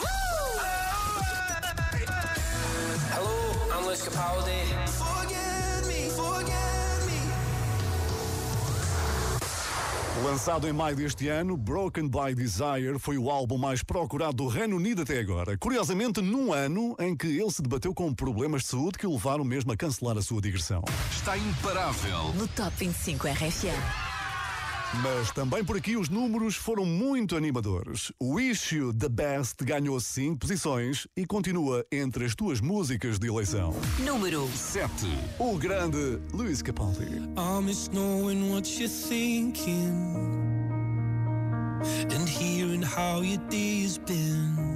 Hello, 3.15 3.79
I'm 3.79 3.85
Luis 3.87 4.03
Capaldi. 4.03 4.62
Lançado 10.25 10.69
em 10.69 10.73
maio 10.73 10.95
deste 10.95 11.27
ano, 11.27 11.57
Broken 11.57 12.09
by 12.09 12.33
Desire 12.33 12.97
foi 13.01 13.19
o 13.19 13.29
álbum 13.29 13.59
mais 13.59 13.83
procurado 13.83 14.35
do 14.35 14.47
Reino 14.47 14.77
Unido 14.77 15.03
até 15.03 15.19
agora. 15.19 15.59
Curiosamente, 15.59 16.21
num 16.21 16.53
ano 16.53 16.95
em 17.01 17.17
que 17.17 17.27
ele 17.27 17.51
se 17.51 17.61
debateu 17.61 17.93
com 17.93 18.15
problemas 18.15 18.63
de 18.63 18.69
saúde 18.69 18.99
que 18.99 19.07
o 19.07 19.13
levaram 19.15 19.45
mesmo 19.45 19.73
a 19.73 19.77
cancelar 19.77 20.17
a 20.17 20.23
sua 20.23 20.41
digressão. 20.41 20.85
Está 21.11 21.37
imparável. 21.37 22.33
No 22.35 22.47
Top 22.47 22.71
25 22.79 23.27
RFM. 23.27 24.12
Mas 25.01 25.31
também 25.31 25.65
por 25.65 25.77
aqui 25.77 25.97
os 25.97 26.11
números 26.11 26.55
foram 26.55 26.85
muito 26.85 27.35
animadores. 27.35 28.13
O 28.21 28.39
Issue 28.39 28.93
The 28.93 29.09
Best 29.09 29.65
ganhou 29.65 29.99
5 29.99 30.37
posições 30.37 31.07
e 31.17 31.25
continua 31.25 31.85
entre 31.91 32.27
as 32.27 32.35
tuas 32.35 32.61
músicas 32.61 33.19
de 33.19 33.27
eleição. 33.27 33.75
Número 34.01 34.47
7. 34.55 34.91
O 35.39 35.57
grande 35.57 36.19
Luís 36.35 36.61
Capaldi. 36.61 37.05
I 37.05 37.63
miss 37.63 37.89
knowing 37.89 38.53
what 38.53 38.69
you're 38.69 38.89
thinking 38.89 40.33
and 42.11 42.29
hearing 42.29 42.83
how 42.83 43.23
your 43.23 43.41
day's 43.49 43.97
been. 43.97 44.73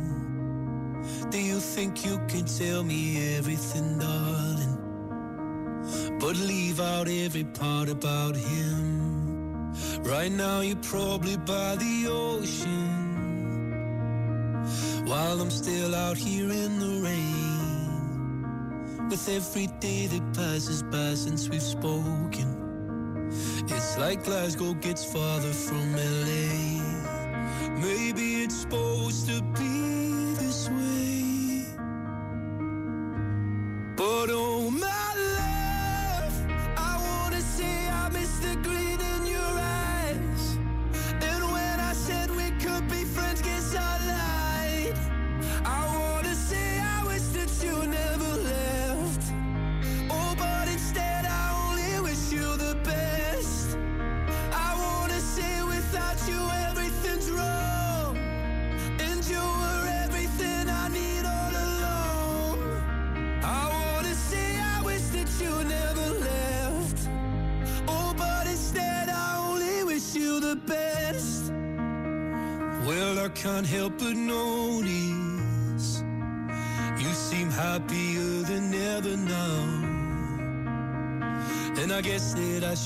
Do 1.31 1.39
you 1.39 1.61
think 1.61 2.07
you 2.07 2.19
can 2.27 2.45
tell 2.45 2.83
me 2.83 3.37
everything, 3.37 3.99
darling? 3.99 4.79
But 6.19 6.37
leave 6.37 6.81
out 6.81 7.07
every 7.07 7.45
part 7.45 7.91
about 7.91 8.35
him. 8.35 9.16
Right 10.07 10.31
now, 10.31 10.61
you're 10.61 10.77
probably 10.77 11.37
by 11.37 11.75
the 11.75 12.07
ocean 12.09 12.87
while 15.05 15.41
I'm 15.41 15.51
still 15.51 15.97
out 15.97 16.17
here 16.17 16.49
in 16.49 16.79
the 16.79 17.01
rain. 17.03 19.09
With 19.11 19.29
every 19.29 19.67
day 19.81 20.07
that 20.07 20.33
passes 20.33 20.85
by 20.85 21.15
since 21.15 21.49
we've 21.49 21.61
spoken, 21.61 23.27
it's 23.69 23.99
like 23.99 24.23
Glasgow 24.23 24.75
gets 24.75 25.05
farther 25.05 25.53
from 25.53 25.97
LA. 25.97 26.81
Maybe 27.81 28.45
it's 28.45 28.61
supposed 28.61 29.27
to 29.27 29.43
be 29.59 30.35
this 30.35 30.69
way. 30.69 31.06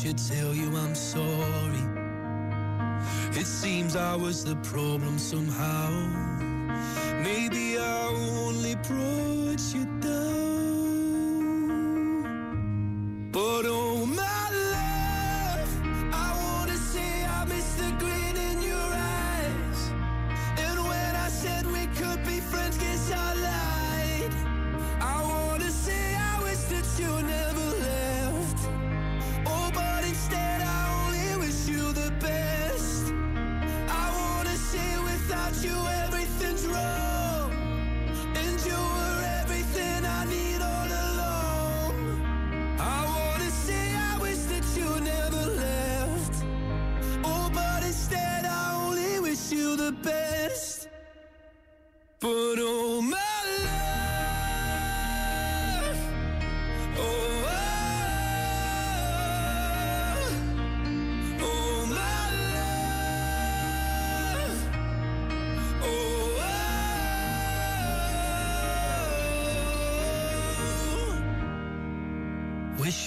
Should 0.02 0.16
tell 0.16 0.54
you 0.54 0.74
I'm 0.78 0.94
sorry. 0.94 1.84
It 3.38 3.44
seems 3.44 3.96
I 3.96 4.16
was 4.16 4.42
the 4.42 4.56
problem 4.56 5.18
somehow. 5.18 6.29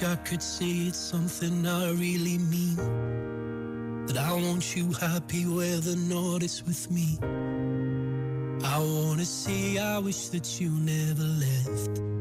I 0.06 0.16
could 0.18 0.42
say 0.42 0.88
it's 0.88 0.98
something 0.98 1.66
I 1.66 1.92
really 1.92 2.38
mean. 2.38 2.76
That 4.08 4.18
I 4.18 4.34
want 4.34 4.76
you 4.76 4.92
happy 4.94 5.46
whether 5.46 5.94
or 5.94 5.96
not 5.96 6.44
it's 6.44 6.64
with 6.66 6.92
me. 6.92 7.18
I 8.66 8.80
wanna 8.80 9.26
say 9.26 9.78
I 9.78 9.98
wish 10.00 10.28
that 10.30 10.60
you 10.60 10.70
never 10.70 11.24
left. 11.24 12.13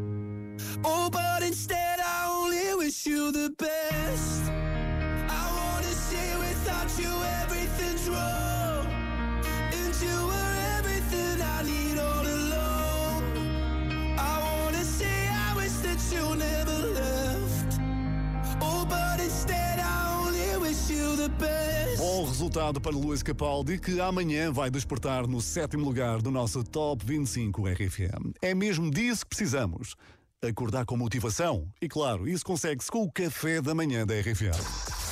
Resultado 22.53 22.83
para 22.83 22.93
Luís 22.93 23.23
Capaldi, 23.23 23.79
que 23.79 23.99
amanhã 23.99 24.53
vai 24.53 24.71
despertar 24.71 25.27
no 25.27 25.41
sétimo 25.41 25.87
lugar 25.87 26.21
do 26.21 26.31
nosso 26.31 26.63
Top 26.63 27.03
25 27.03 27.67
RFM. 27.67 28.35
É 28.43 28.53
mesmo 28.53 28.91
disso 28.91 29.23
que 29.23 29.31
precisamos. 29.31 29.97
Acordar 30.43 30.85
com 30.85 30.95
motivação. 30.95 31.67
E 31.81 31.89
claro, 31.89 32.29
isso 32.29 32.45
consegue-se 32.45 32.91
com 32.91 33.05
o 33.05 33.11
café 33.11 33.63
da 33.63 33.75
manhã 33.75 34.07
da 34.07 34.13
RFM. 34.21 34.53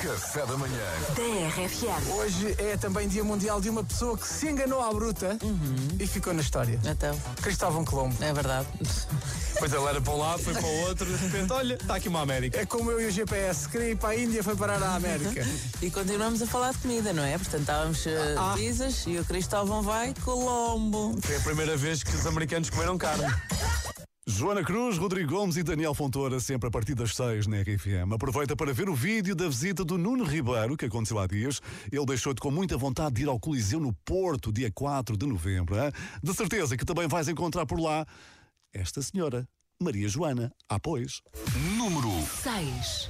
Café 0.02 0.44
da 0.44 0.54
manhã. 0.58 0.84
Da 1.16 1.62
RFM. 1.62 2.12
Hoje 2.14 2.54
é 2.58 2.76
também 2.76 3.08
Dia 3.08 3.24
Mundial 3.24 3.58
de 3.58 3.70
uma 3.70 3.84
pessoa 3.84 4.18
que 4.18 4.26
se 4.26 4.46
enganou 4.46 4.82
à 4.82 4.92
bruta 4.92 5.38
e 5.98 6.06
ficou 6.06 6.34
na 6.34 6.42
história. 6.42 6.78
Então, 6.84 7.18
Cristóvão 7.40 7.86
Colombo. 7.86 8.22
é 8.22 8.34
verdade. 8.34 8.68
Depois 9.52 9.72
ele 9.72 9.84
era 9.84 10.00
para 10.00 10.12
um 10.12 10.16
lado, 10.18 10.42
foi 10.42 10.54
para 10.54 10.66
o 10.66 10.80
outro, 10.88 11.04
de 11.06 11.16
repente, 11.16 11.52
olha, 11.52 11.74
está 11.74 11.96
aqui 11.96 12.08
uma 12.08 12.20
América. 12.22 12.58
É 12.60 12.64
como 12.66 12.90
eu 12.90 13.00
e 13.00 13.06
o 13.06 13.10
GPS. 13.10 13.68
Queria 13.68 13.90
ir 13.90 13.96
para 13.96 14.10
a 14.10 14.16
Índia, 14.18 14.42
foi 14.42 14.56
parar 14.56 14.82
à 14.82 14.94
América. 14.94 15.44
E 15.82 15.90
continuamos 15.90 16.40
a 16.42 16.46
falar 16.46 16.72
de 16.72 16.78
comida, 16.78 17.12
não 17.12 17.22
é? 17.24 17.36
Portanto, 17.38 17.60
estávamos 17.60 18.04
uh, 18.06 18.10
Ah. 18.38 18.54
pizzas 18.56 19.04
e 19.06 19.16
o 19.18 19.24
Cristóvão 19.24 19.82
vai 19.82 20.14
Colombo. 20.24 21.16
Foi 21.22 21.36
a 21.36 21.40
primeira 21.40 21.76
vez 21.76 22.02
que 22.02 22.14
os 22.14 22.26
americanos 22.26 22.68
comeram 22.70 22.96
carne. 22.98 23.24
Joana 24.26 24.62
Cruz, 24.62 24.96
Rodrigo 24.96 25.34
Gomes 25.34 25.56
e 25.56 25.62
Daniel 25.62 25.92
Fontoura, 25.94 26.38
sempre 26.38 26.68
a 26.68 26.70
partir 26.70 26.94
das 26.94 27.16
6 27.16 27.46
na 27.48 27.60
RFM. 27.62 28.12
Aproveita 28.14 28.54
para 28.54 28.72
ver 28.72 28.88
o 28.88 28.94
vídeo 28.94 29.34
da 29.34 29.48
visita 29.48 29.84
do 29.84 29.98
Nuno 29.98 30.22
Ribeiro, 30.24 30.76
que 30.76 30.84
aconteceu 30.84 31.18
há 31.18 31.26
dias. 31.26 31.60
Ele 31.90 32.06
deixou-te 32.06 32.40
com 32.40 32.50
muita 32.50 32.76
vontade 32.76 33.16
de 33.16 33.22
ir 33.22 33.28
ao 33.28 33.40
Coliseu 33.40 33.80
no 33.80 33.92
Porto, 34.04 34.52
dia 34.52 34.70
4 34.72 35.16
de 35.16 35.26
novembro. 35.26 35.74
hein? 35.76 35.90
De 36.22 36.32
certeza 36.34 36.76
que 36.76 36.84
também 36.84 37.08
vais 37.08 37.28
encontrar 37.28 37.66
por 37.66 37.80
lá 37.80 38.06
esta 38.72 39.02
senhora, 39.02 39.48
Maria 39.80 40.08
Joana. 40.08 40.52
Ah, 40.68 40.78
pois. 40.78 41.20
Número 41.76 42.10
6. 42.42 43.08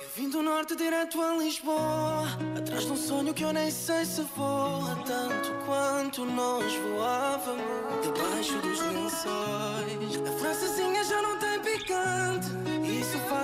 Eu 0.00 0.08
vim 0.16 0.30
do 0.30 0.42
norte 0.42 0.74
direto 0.76 1.20
a 1.20 1.36
Lisboa 1.36 2.24
Atrás 2.56 2.84
de 2.86 2.92
um 2.92 2.96
sonho 2.96 3.34
que 3.34 3.44
eu 3.44 3.52
nem 3.52 3.70
sei 3.70 4.04
se 4.04 4.22
voa 4.36 4.96
Tanto 5.04 5.52
quanto 5.66 6.24
nós 6.24 6.72
voávamos 6.76 7.64
Debaixo 8.02 8.58
dos 8.60 8.80
lençóis 8.80 10.28
A 10.28 10.38
francesinha 10.38 11.04
já 11.04 11.22
não 11.22 11.38
tem 11.38 11.60
picante 11.60 12.63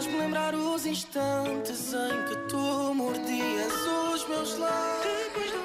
faz-me 0.01 0.19
lembrar 0.19 0.55
os 0.55 0.87
instantes 0.87 1.93
Em 1.93 2.25
que 2.29 2.37
tu 2.49 2.95
mordias 2.95 3.73
os 4.15 4.27
meus 4.29 4.57
lábios 4.57 5.05
Depois 5.05 5.51
do 5.51 5.59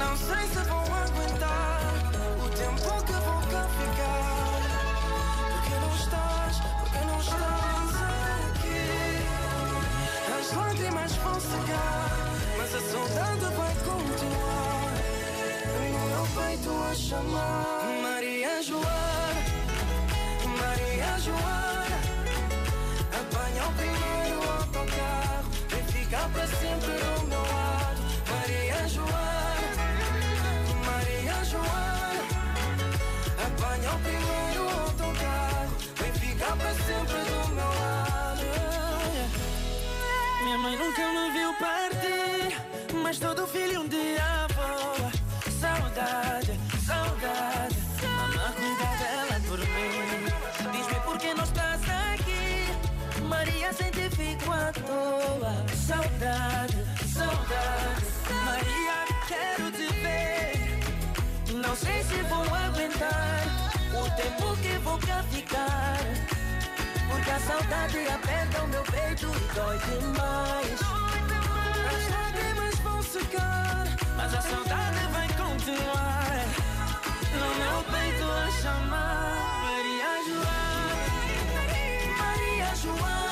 Não 0.00 0.16
sei 0.16 0.46
se 0.48 0.58
vou 0.68 0.80
aguentar 0.80 1.80
O 2.44 2.48
tempo 2.48 2.82
que 3.06 3.12
vou 3.12 3.40
cá 3.52 3.68
ficar. 3.78 4.62
Porque 5.52 5.74
não 5.80 5.94
estás, 5.94 6.54
porque 6.80 7.00
não 7.06 7.18
estás 7.20 7.92
aqui? 8.50 8.82
As 10.40 10.46
lágrimas 10.56 11.12
vão 11.12 11.38
secar 11.40 12.10
Mas 12.58 12.74
a 12.74 12.80
saudade 12.80 13.46
vai 13.54 13.74
continuar. 13.76 14.92
No 15.92 16.00
meu 16.08 16.26
peito 16.34 16.72
a 16.82 16.94
chamar 16.94 18.02
Maria 18.02 18.60
Joana 18.60 19.42
Maria 20.58 21.18
Joana 21.20 21.81
Apanha 23.20 23.64
o 23.68 23.72
primeiro 23.74 24.50
autocarro 24.50 25.50
Vem 25.68 25.84
ficar 25.84 26.28
para 26.30 26.46
sempre 26.46 26.92
do 26.92 27.26
meu 27.28 27.42
lado. 27.42 28.02
Maria 28.30 28.88
Joana 28.88 29.86
Maria 30.86 31.44
Joana 31.44 32.22
Apanha 33.46 33.90
o 33.92 33.98
primeiro 33.98 34.62
autocarro 34.80 35.72
Vem 35.96 36.12
ficar 36.14 36.56
para 36.56 36.74
sempre 36.74 37.18
do 37.30 37.48
meu 37.54 37.64
lado. 37.64 38.42
Minha 40.44 40.58
mãe 40.58 40.76
nunca 40.76 41.02
me 41.12 41.30
viu 41.32 41.54
partir 41.54 42.56
Mas 43.02 43.18
todo 43.18 43.46
filho 43.46 43.82
um 43.82 43.88
dia 43.88 44.01
toa. 54.72 55.54
Saudade, 55.86 56.84
saudade. 57.06 58.06
Maria 58.44 59.04
quero 59.26 59.70
te 59.72 59.86
ver. 60.02 60.52
Não 61.54 61.76
sei 61.76 62.02
se 62.02 62.22
vou 62.22 62.42
aguentar 62.54 63.44
O 63.92 64.10
tempo 64.16 64.56
que 64.56 64.78
vou 64.78 64.98
cá 64.98 65.22
ficar. 65.30 65.98
Porque 67.10 67.30
a 67.30 67.40
saudade 67.40 67.98
aperta 68.08 68.62
o 68.62 68.68
meu 68.68 68.82
peito 68.84 69.26
e 69.26 69.54
dói 69.54 69.78
demais. 69.78 70.80
As 71.92 72.10
lágrimas 72.10 72.78
vão 72.78 73.02
secar 73.02 73.86
Mas 74.16 74.34
a 74.34 74.40
saudade 74.40 74.98
vai 75.12 75.28
continuar. 75.28 76.46
No 77.34 77.48
meu 77.60 77.84
peito 77.84 78.24
a 78.24 78.50
chamar 78.62 79.62
Maria 79.62 80.12
Joana 80.26 81.02
Maria 82.18 82.74
Joana 82.76 83.31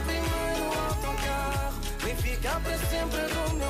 primeiro 0.00 0.64
autocarro 0.88 1.72
ficar 2.16 2.60
para 2.60 2.78
sempre 2.78 3.20
do 3.34 3.54
meu 3.56 3.61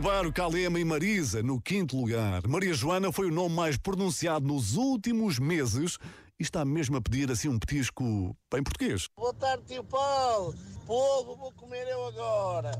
Ribeiro, 0.00 0.32
Calema 0.32 0.80
e 0.80 0.84
Marisa 0.84 1.42
no 1.42 1.60
quinto 1.60 1.94
lugar. 1.94 2.48
Maria 2.48 2.72
Joana 2.72 3.12
foi 3.12 3.26
o 3.26 3.30
nome 3.30 3.54
mais 3.54 3.76
pronunciado 3.76 4.46
nos 4.46 4.74
últimos 4.74 5.38
meses 5.38 5.98
e 6.38 6.42
está 6.42 6.64
mesmo 6.64 6.96
a 6.96 7.02
pedir 7.02 7.30
assim 7.30 7.50
um 7.50 7.58
petisco 7.58 8.34
bem 8.50 8.62
português. 8.62 9.08
Boa 9.14 9.34
tarde, 9.34 9.62
tio 9.66 9.84
Paulo. 9.84 10.54
Polvo 10.86 11.36
vou 11.36 11.52
comer 11.52 11.86
eu 11.86 12.06
agora. 12.06 12.70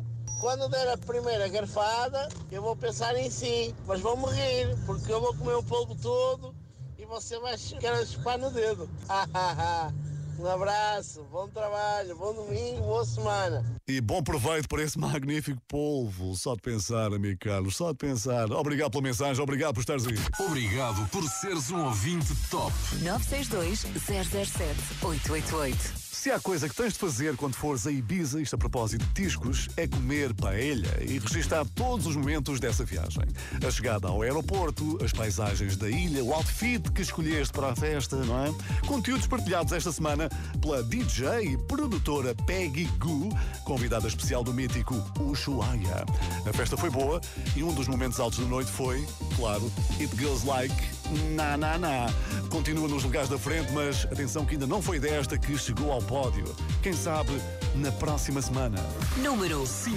Quando 0.41 0.67
der 0.71 0.89
a 0.89 0.97
primeira 0.97 1.47
garfada, 1.49 2.27
eu 2.51 2.63
vou 2.63 2.75
pensar 2.75 3.15
em 3.15 3.31
si, 3.31 3.75
mas 3.87 4.01
vou 4.01 4.17
morrer, 4.17 4.75
porque 4.87 5.13
eu 5.13 5.21
vou 5.21 5.35
comer 5.35 5.57
o 5.57 5.63
polvo 5.63 5.95
todo 5.97 6.55
e 6.97 7.05
você 7.05 7.39
vai 7.39 7.53
a 7.53 8.07
chupar 8.07 8.39
no 8.39 8.51
dedo. 8.51 8.89
um 10.43 10.51
abraço, 10.51 11.23
bom 11.31 11.49
trabalho, 11.49 12.17
bom 12.17 12.33
domingo, 12.33 12.81
boa 12.83 13.05
semana. 13.05 13.65
E 13.87 14.01
bom 14.01 14.23
proveito 14.23 14.69
para 14.69 14.83
esse 14.83 14.99
magnífico 14.99 15.61
polvo. 15.69 16.35
Só 16.37 16.55
de 16.55 16.63
pensar, 16.63 17.13
amigo 17.13 17.39
Carlos, 17.41 17.77
só 17.77 17.93
de 17.93 17.99
pensar. 17.99 18.51
Obrigado 18.53 18.91
pela 18.91 19.03
mensagem, 19.03 19.43
obrigado 19.43 19.75
por 19.75 19.81
estares 19.81 20.07
aí. 20.07 20.15
Obrigado 20.47 21.09
por 21.11 21.23
seres 21.29 21.71
um 21.71 21.85
ouvinte 21.85 22.35
top. 22.51 22.73
962 23.03 23.81
007 23.81 24.81
888. 25.03 26.10
Se 26.21 26.31
há 26.31 26.39
coisa 26.39 26.69
que 26.69 26.75
tens 26.75 26.93
de 26.93 26.99
fazer 26.99 27.35
quando 27.35 27.55
fores 27.55 27.87
a 27.87 27.91
Ibiza, 27.91 28.43
isto 28.43 28.55
a 28.55 28.59
propósito 28.59 29.03
de 29.07 29.15
tiscos, 29.15 29.71
é 29.75 29.89
comer 29.89 30.35
paella 30.35 31.03
e 31.03 31.19
registrar 31.19 31.65
todos 31.75 32.05
os 32.05 32.15
momentos 32.15 32.61
dessa 32.61 32.85
viagem. 32.85 33.23
A 33.67 33.71
chegada 33.71 34.07
ao 34.07 34.21
aeroporto, 34.21 35.03
as 35.03 35.13
paisagens 35.13 35.79
da 35.79 35.89
ilha, 35.89 36.23
o 36.23 36.35
outfit 36.35 36.93
que 36.93 37.01
escolheste 37.01 37.55
para 37.55 37.71
a 37.71 37.75
festa, 37.75 38.17
não 38.17 38.45
é? 38.45 38.53
Conteúdos 38.87 39.27
partilhados 39.27 39.73
esta 39.73 39.91
semana 39.93 40.29
pela 40.61 40.83
DJ 40.83 41.55
e 41.55 41.57
produtora 41.57 42.35
Peggy 42.47 42.85
Goo, 42.99 43.31
convidada 43.65 44.07
especial 44.07 44.45
do 44.45 44.53
mítico 44.53 45.03
Ushuaia. 45.21 46.05
A 46.47 46.53
festa 46.53 46.77
foi 46.77 46.91
boa 46.91 47.19
e 47.57 47.63
um 47.63 47.73
dos 47.73 47.89
momentos 47.89 48.21
altos 48.21 48.41
da 48.41 48.45
noite 48.45 48.71
foi, 48.71 49.07
claro, 49.37 49.73
It 49.99 50.15
Goes 50.17 50.45
Like 50.45 51.00
Na 51.35 51.57
Na 51.57 51.79
Na. 51.79 52.07
Continua 52.51 52.89
nos 52.89 53.05
lugares 53.05 53.29
da 53.29 53.39
frente, 53.39 53.73
mas 53.73 54.05
atenção 54.07 54.45
que 54.45 54.55
ainda 54.55 54.67
não 54.67 54.83
foi 54.83 54.99
desta 54.99 55.39
que 55.39 55.57
chegou 55.57 55.93
ao 55.93 56.01
pódio. 56.01 56.45
Quem 56.83 56.93
sabe 56.93 57.31
na 57.75 57.93
próxima 57.93 58.43
semana. 58.43 58.79
Número 59.17 59.67
5. 59.67 59.97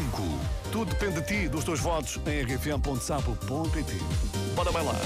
Tudo 0.72 0.90
depende 0.92 1.22
de 1.22 1.28
ti, 1.28 1.48
dos 1.50 1.64
teus 1.64 1.80
votos 1.80 2.20
em 2.26 2.44
rfm.sapo.pt. 2.44 3.94
Bora 4.56 4.72
bailar. 4.72 5.02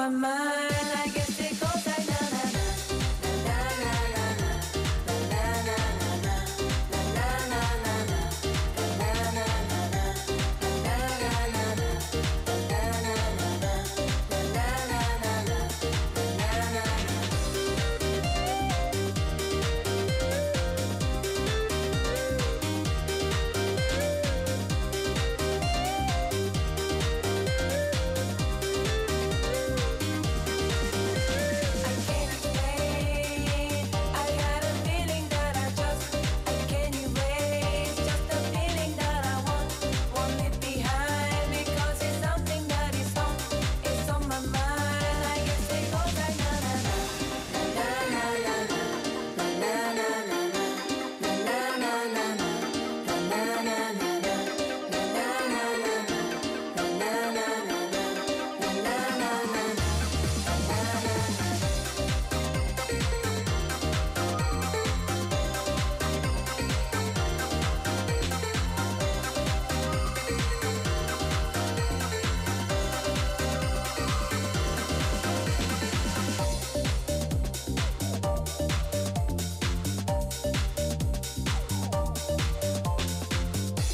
My 0.00 0.08
mind. 0.08 0.49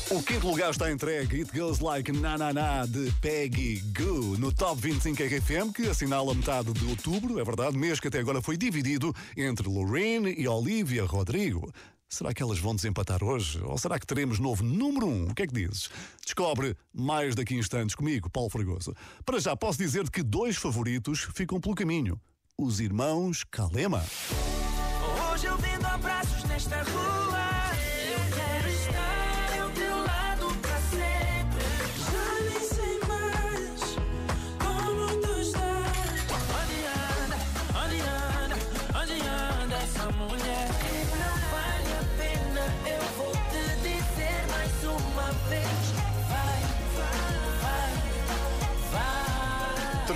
O 0.09 0.22
quinto 0.22 0.46
lugar 0.46 0.70
está 0.70 0.88
entregue 0.88 1.40
It 1.40 1.59
Goes 1.59 1.80
Like 1.80 2.12
Na 2.12 2.38
Na 2.38 2.52
Na 2.52 2.86
de 2.86 3.12
Peggy 3.20 3.82
Goo 3.98 4.38
no 4.38 4.52
Top 4.52 4.80
25 4.80 5.20
RFM, 5.20 5.72
que 5.74 5.88
assinala 5.88 6.32
metade 6.32 6.72
de 6.72 6.84
outubro, 6.86 7.40
é 7.40 7.44
verdade, 7.44 7.76
mês 7.76 7.98
que 7.98 8.07
até 8.07 8.20
agora 8.20 8.40
foi 8.40 8.57
dividido 8.57 9.12
entre 9.36 9.68
Lorraine 9.68 10.32
e 10.38 10.46
Olivia 10.46 11.04
Rodrigo. 11.04 11.72
Será 12.09 12.32
que 12.32 12.40
elas 12.40 12.61
vão 12.61 12.76
desempatar 12.76 13.24
hoje? 13.24 13.61
Ou 13.64 13.76
será 13.76 13.98
que 13.98 14.07
teremos 14.07 14.38
novo 14.38 14.62
número 14.62 15.09
um? 15.09 15.28
O 15.28 15.34
que 15.34 15.42
é 15.42 15.46
que 15.48 15.54
dizes? 15.54 15.90
Descobre 16.24 16.76
mais 16.94 17.34
daqui 17.34 17.54
a 17.54 17.59
instantes 17.59 17.96
comigo, 17.96 18.30
Paulo 18.30 18.48
Fragoso. 18.48 18.94
Para 19.24 19.40
já 19.40 19.57
posso 19.57 19.78
dizer 19.78 20.09
que 20.09 20.22
dois 20.22 20.57
favoritos 20.57 21.26
ficam 21.34 21.61
pelo 21.61 21.74
caminho. 21.74 22.20
Os 22.57 22.78
irmãos 22.78 23.42
Kalema. 23.50 24.04
Hoje 25.32 25.46
eu 25.46 25.57
vendo 25.59 25.84
abraços 25.84 26.44
nesta 26.44 26.80
rua. 26.84 27.45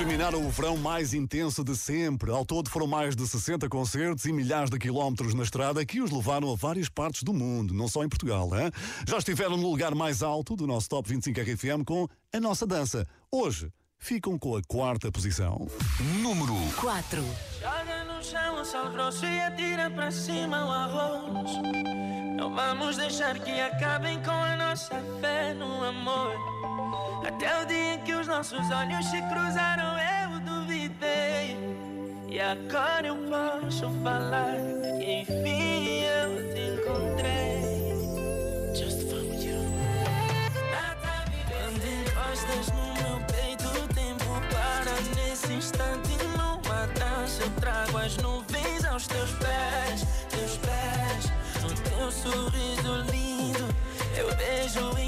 Terminaram 0.01 0.47
o 0.47 0.49
verão 0.49 0.79
mais 0.79 1.13
intenso 1.13 1.63
de 1.63 1.77
sempre. 1.77 2.31
Ao 2.31 2.43
todo 2.43 2.71
foram 2.71 2.87
mais 2.87 3.15
de 3.15 3.29
60 3.29 3.69
concertos 3.69 4.25
e 4.25 4.33
milhares 4.33 4.71
de 4.71 4.79
quilómetros 4.79 5.35
na 5.35 5.43
estrada 5.43 5.85
que 5.85 6.01
os 6.01 6.11
levaram 6.11 6.51
a 6.51 6.57
várias 6.57 6.89
partes 6.89 7.23
do 7.23 7.35
mundo, 7.35 7.75
não 7.75 7.87
só 7.87 8.03
em 8.03 8.09
Portugal. 8.09 8.49
Hein? 8.59 8.71
Já 9.07 9.19
estiveram 9.19 9.59
no 9.59 9.71
lugar 9.71 9.95
mais 9.95 10.23
alto 10.23 10.57
do 10.57 10.67
nosso 10.67 10.89
Top 10.89 11.07
25 11.07 11.39
RFM 11.39 11.85
com 11.85 12.09
a 12.33 12.41
nossa 12.41 12.67
dança. 12.67 13.07
Hoje 13.31 13.71
ficam 14.01 14.39
com 14.39 14.57
a 14.57 14.63
quarta 14.67 15.13
posição. 15.13 15.69
Número 16.21 16.55
4. 16.81 17.23
Joga 17.61 18.05
no 18.05 18.25
chão 18.25 18.61
o 18.61 18.65
sal 18.65 18.91
grosso 18.91 19.25
e 19.27 19.41
atira 19.41 19.91
pra 19.91 20.11
cima 20.11 20.67
o 20.67 20.71
arroz. 20.71 21.51
Não 22.37 22.53
vamos 22.55 22.97
deixar 22.97 23.39
que 23.39 23.61
acabem 23.61 24.21
com 24.23 24.31
a 24.31 24.57
nossa 24.57 24.97
fé 25.21 25.55
no 25.55 25.85
amor. 25.85 26.35
Até 27.27 27.63
o 27.63 27.67
dia 27.67 27.95
em 27.95 28.01
que 28.01 28.15
os 28.15 28.27
nossos 28.27 28.71
olhos 28.71 29.07
se 29.07 29.21
cruzaram, 29.29 29.97
eu 29.99 30.41
duvidei. 30.41 31.57
E 32.29 32.41
agora 32.41 33.07
eu 33.07 33.17
posso 33.17 33.91
falar 34.03 34.57
que 34.99 35.21
enfim 35.21 36.01
eu 36.01 36.55
te 36.55 36.61
encontrei. 36.61 37.60
Sorriso 52.23 52.97
lindo, 53.11 53.67
eu 54.17 54.29
vejo 54.37 54.91
o 54.91 54.99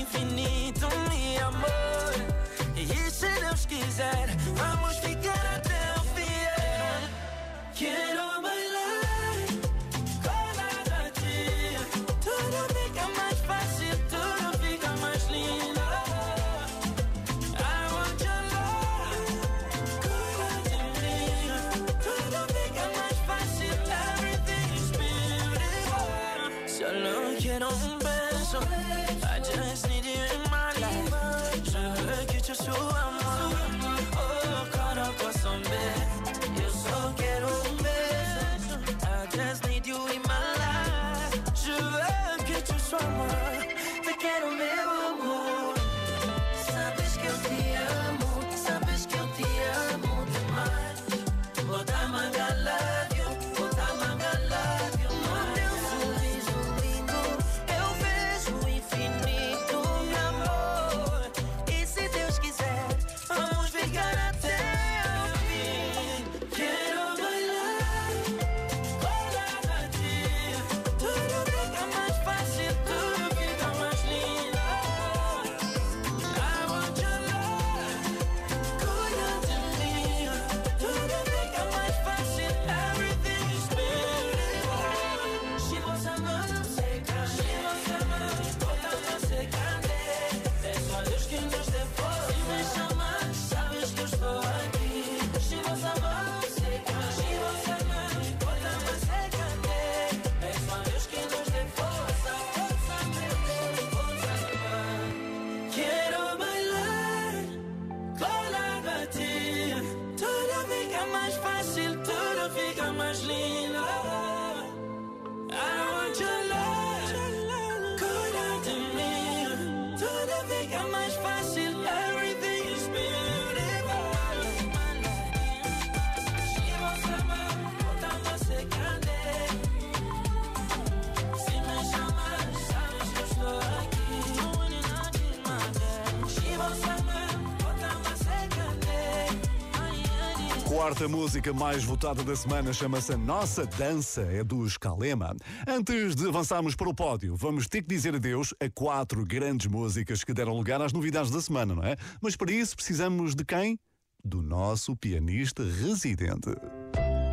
Quarta 140.83 141.07
música 141.07 141.53
mais 141.53 141.85
votada 141.85 142.25
da 142.25 142.35
semana 142.35 142.73
chama-se 142.73 143.15
Nossa 143.17 143.65
Dança, 143.65 144.23
é 144.23 144.43
dos 144.43 144.77
Kalema. 144.77 145.33
Antes 145.65 146.17
de 146.17 146.27
avançarmos 146.27 146.75
para 146.75 146.89
o 146.89 146.93
pódio, 146.93 147.37
vamos 147.37 147.69
ter 147.69 147.83
que 147.83 147.89
dizer 147.89 148.17
adeus 148.17 148.53
a 148.59 148.69
quatro 148.69 149.25
grandes 149.25 149.69
músicas 149.69 150.25
que 150.25 150.35
deram 150.35 150.57
lugar 150.57 150.83
às 150.83 150.93
novidades 150.93 151.31
da 151.31 151.41
semana, 151.41 151.73
não 151.73 151.85
é? 151.85 151.97
Mas 152.21 152.35
para 152.35 152.51
isso 152.51 152.75
precisamos 152.75 153.37
de 153.37 153.45
quem? 153.45 153.79
Do 154.25 154.43
nosso 154.43 154.97
pianista 154.97 155.63
residente. 155.63 156.51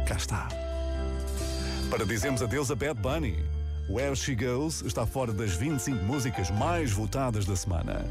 Cá 0.08 0.16
está. 0.16 0.47
Para 1.89 2.06
dizermos 2.06 2.43
adeus 2.43 2.70
a 2.70 2.76
Bad 2.76 3.02
Bunny. 3.02 3.36
Where 3.89 4.16
She 4.16 4.36
Goes 4.36 4.84
está 4.84 5.08
fora 5.08 5.34
das 5.34 5.56
25 5.56 6.04
músicas 6.04 6.52
mais 6.52 6.91
votadas 6.91 7.47
da 7.47 7.56
semana. 7.56 8.06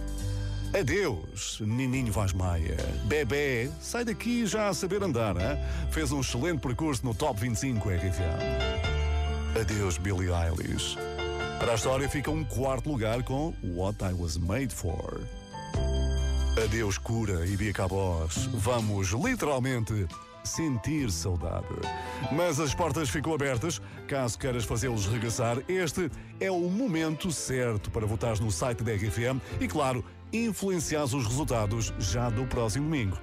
Adeus, 0.74 1.60
Nininho 1.60 2.12
Vaz 2.12 2.32
Maia. 2.34 2.76
Bebê, 3.04 3.70
sai 3.80 4.04
daqui 4.04 4.44
já 4.44 4.68
a 4.68 4.74
saber 4.74 5.02
andar, 5.02 5.34
hein? 5.36 5.58
Fez 5.90 6.12
um 6.12 6.20
excelente 6.20 6.60
percurso 6.60 7.04
no 7.06 7.14
Top 7.14 7.40
25 7.40 7.88
RFM. 7.88 9.58
Adeus, 9.58 9.96
Billie 9.96 10.28
Eilish. 10.28 10.96
Para 11.58 11.72
a 11.72 11.74
história 11.74 12.08
fica 12.08 12.30
um 12.30 12.44
quarto 12.44 12.90
lugar 12.90 13.22
com 13.22 13.54
What 13.64 14.04
I 14.04 14.12
Was 14.12 14.36
Made 14.36 14.74
For. 14.74 15.20
Adeus, 16.62 16.98
Cura 16.98 17.46
e 17.46 17.56
Bia 17.56 17.72
Cabos. 17.72 18.46
Vamos 18.52 19.08
literalmente 19.08 20.06
sentir 20.44 21.10
saudade. 21.10 21.66
Mas 22.32 22.58
as 22.58 22.74
portas 22.74 23.08
ficam 23.08 23.34
abertas. 23.34 23.80
Caso 24.06 24.38
queiras 24.38 24.64
fazê-los 24.64 25.06
regressar, 25.06 25.58
este 25.68 26.10
é 26.40 26.50
o 26.50 26.60
momento 26.68 27.30
certo 27.30 27.90
para 27.90 28.06
votares 28.06 28.40
no 28.40 28.50
site 28.50 28.82
da 28.82 28.92
RFM 28.92 29.40
e, 29.60 29.68
claro, 29.68 30.04
influenciares 30.32 31.12
os 31.12 31.26
resultados 31.26 31.92
já 31.98 32.28
do 32.30 32.46
próximo 32.46 32.84
domingo. 32.84 33.18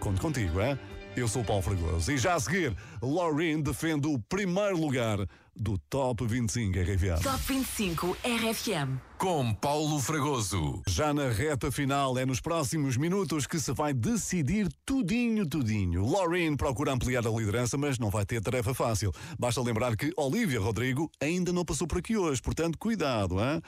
Conto 0.00 0.20
contigo, 0.20 0.60
é? 0.60 0.78
Eu 1.16 1.28
sou 1.28 1.42
o 1.42 1.44
Paulo 1.44 1.62
Fragoso 1.62 2.10
e 2.10 2.16
já 2.16 2.34
a 2.34 2.40
seguir, 2.40 2.74
Lauren 3.02 3.60
defende 3.60 4.08
o 4.08 4.18
primeiro 4.18 4.78
lugar 4.78 5.18
do 5.56 5.78
Top 5.90 6.26
25 6.26 6.78
RFM. 6.78 7.22
Top 7.22 7.38
25 7.46 8.16
RFM. 8.24 8.98
Com 9.18 9.54
Paulo 9.54 10.00
Fragoso. 10.00 10.82
Já 10.88 11.14
na 11.14 11.28
reta 11.28 11.70
final, 11.70 12.18
é 12.18 12.26
nos 12.26 12.40
próximos 12.40 12.96
minutos 12.96 13.46
que 13.46 13.60
se 13.60 13.72
vai 13.72 13.92
decidir 13.92 14.68
tudinho, 14.84 15.46
tudinho. 15.46 16.04
Lauren 16.10 16.56
procura 16.56 16.92
ampliar 16.92 17.26
a 17.26 17.30
liderança, 17.30 17.78
mas 17.78 17.98
não 17.98 18.10
vai 18.10 18.24
ter 18.24 18.40
tarefa 18.40 18.74
fácil. 18.74 19.12
Basta 19.38 19.62
lembrar 19.62 19.96
que 19.96 20.12
Olivia 20.16 20.60
Rodrigo 20.60 21.10
ainda 21.20 21.52
não 21.52 21.64
passou 21.64 21.86
por 21.86 21.98
aqui 21.98 22.16
hoje, 22.16 22.42
portanto, 22.42 22.78
cuidado, 22.78 23.38
hein? 23.38 23.62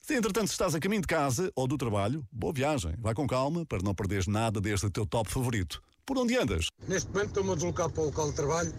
Se 0.00 0.14
entretanto 0.14 0.48
estás 0.48 0.74
a 0.74 0.80
caminho 0.80 1.02
de 1.02 1.08
casa 1.08 1.50
ou 1.54 1.66
do 1.66 1.78
trabalho, 1.78 2.24
boa 2.32 2.52
viagem. 2.52 2.94
Vai 2.98 3.14
com 3.14 3.26
calma 3.26 3.64
para 3.64 3.82
não 3.82 3.94
perderes 3.94 4.26
nada 4.26 4.60
deste 4.60 4.90
teu 4.90 5.06
top 5.06 5.30
favorito. 5.30 5.82
Por 6.08 6.16
onde 6.16 6.38
andas? 6.38 6.68
Neste 6.88 7.10
momento 7.10 7.28
estou-me 7.28 7.50
a 7.50 7.54
deslocar 7.54 7.90
para 7.90 8.02
o 8.02 8.06
local 8.06 8.30
de 8.30 8.36
trabalho, 8.36 8.72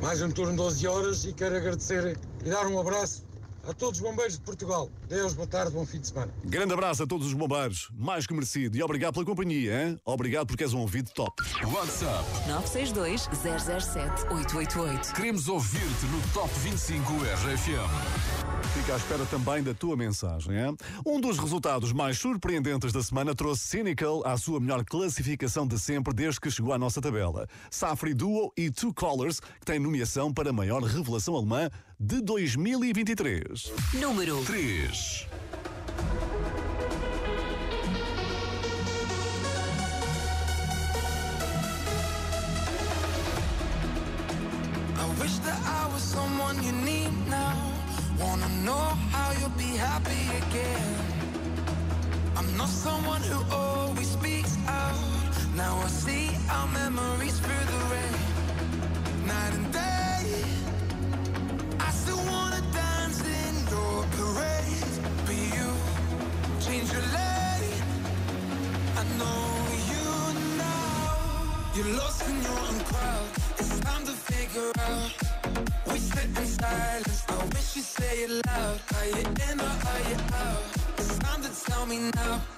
mais 0.00 0.22
um 0.22 0.30
turno 0.30 0.52
de 0.52 0.58
12 0.58 0.86
horas 0.86 1.24
e 1.24 1.32
quero 1.32 1.56
agradecer 1.56 2.16
e 2.44 2.48
dar 2.48 2.68
um 2.68 2.78
abraço 2.78 3.24
a 3.66 3.74
todos 3.74 4.00
os 4.00 4.06
bombeiros 4.06 4.34
de 4.34 4.40
Portugal. 4.40 4.90
Deus, 5.08 5.34
boa 5.34 5.46
tarde, 5.46 5.72
bom 5.72 5.84
fim 5.84 6.00
de 6.00 6.08
semana. 6.08 6.32
Grande 6.44 6.72
abraço 6.72 7.02
a 7.02 7.06
todos 7.06 7.26
os 7.26 7.34
bombeiros, 7.34 7.90
mais 7.96 8.26
que 8.26 8.32
merecido. 8.32 8.76
E 8.76 8.82
obrigado 8.82 9.14
pela 9.14 9.26
companhia, 9.26 9.82
hein? 9.82 10.00
Obrigado 10.04 10.46
porque 10.46 10.64
és 10.64 10.72
um 10.72 10.78
ouvido 10.78 11.10
top. 11.10 11.42
WhatsApp 11.64 12.24
962 12.48 13.28
007 13.82 14.22
888. 14.32 15.12
Queremos 15.14 15.48
ouvir-te 15.48 16.06
no 16.06 16.20
Top 16.32 16.52
25 16.60 17.12
RFM. 17.12 18.56
Fica 18.74 18.94
à 18.94 18.96
espera 18.96 19.24
também 19.26 19.62
da 19.62 19.72
tua 19.72 19.96
mensagem. 19.96 20.54
Hein? 20.54 20.76
Um 21.04 21.20
dos 21.20 21.38
resultados 21.38 21.92
mais 21.92 22.18
surpreendentes 22.18 22.92
da 22.92 23.02
semana 23.02 23.34
trouxe 23.34 23.62
Cynical 23.62 24.22
à 24.26 24.36
sua 24.36 24.60
melhor 24.60 24.84
classificação 24.84 25.66
de 25.66 25.78
sempre 25.78 26.12
desde 26.12 26.40
que 26.40 26.50
chegou 26.50 26.72
à 26.72 26.78
nossa 26.78 27.00
tabela. 27.00 27.48
Safri 27.70 28.12
Duo 28.12 28.52
e 28.56 28.70
Two 28.70 28.92
Colors, 28.92 29.40
que 29.40 29.64
têm 29.64 29.78
nomeação 29.78 30.32
para 30.32 30.50
a 30.50 30.52
maior 30.52 30.82
revelação 30.82 31.34
alemã 31.34 31.70
de 31.98 32.20
2023. 32.20 33.72
Número 33.94 34.42
3. 34.44 35.26
I 44.98 45.20
wish 45.20 45.38
that 45.38 45.58
I 45.64 45.88
was 45.92 46.02
someone 46.02 46.62
you 46.62 46.72
need 46.72 47.10
now. 47.28 47.72
Wanna 48.20 48.48
know 48.64 48.94
how 49.12 49.32
you'll 49.40 49.56
be 49.56 49.76
happy 49.76 50.28
again. 50.48 50.96
I'm 52.36 52.56
not 52.56 52.68
someone 52.68 53.22
who 53.22 53.40
always 53.54 54.10
speaks 54.10 54.56
out. 54.68 54.94
Now 55.54 55.80
I 55.82 55.88
see 55.88 56.28
our 56.50 56.68
memories 56.68 57.40
lost 71.94 72.28
in 72.28 72.42
your 72.42 72.58
own 72.58 72.80
crowd. 72.80 73.28
It's 73.58 73.80
time 73.80 74.04
to 74.06 74.12
figure 74.12 74.72
out. 74.80 75.12
We 75.92 75.98
sit 75.98 76.24
in 76.24 76.46
silence. 76.46 77.24
I 77.28 77.44
wish 77.54 77.76
you 77.76 77.82
say 77.82 78.14
it 78.24 78.30
loud. 78.46 78.80
Are 78.96 79.06
you 79.06 79.24
in 79.50 79.60
or 79.60 79.74
are 79.92 80.02
you 80.10 80.18
out? 80.34 80.62
It's 80.98 81.18
time 81.18 81.42
to 81.42 81.50
tell 81.66 81.86
me 81.86 82.10
now. 82.14 82.55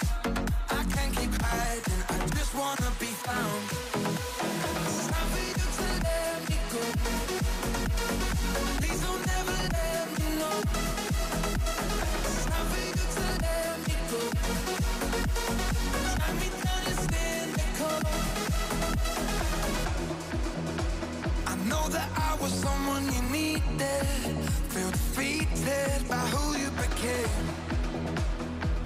By 26.09 26.17
who 26.33 26.57
you 26.59 26.71
became. 26.71 27.47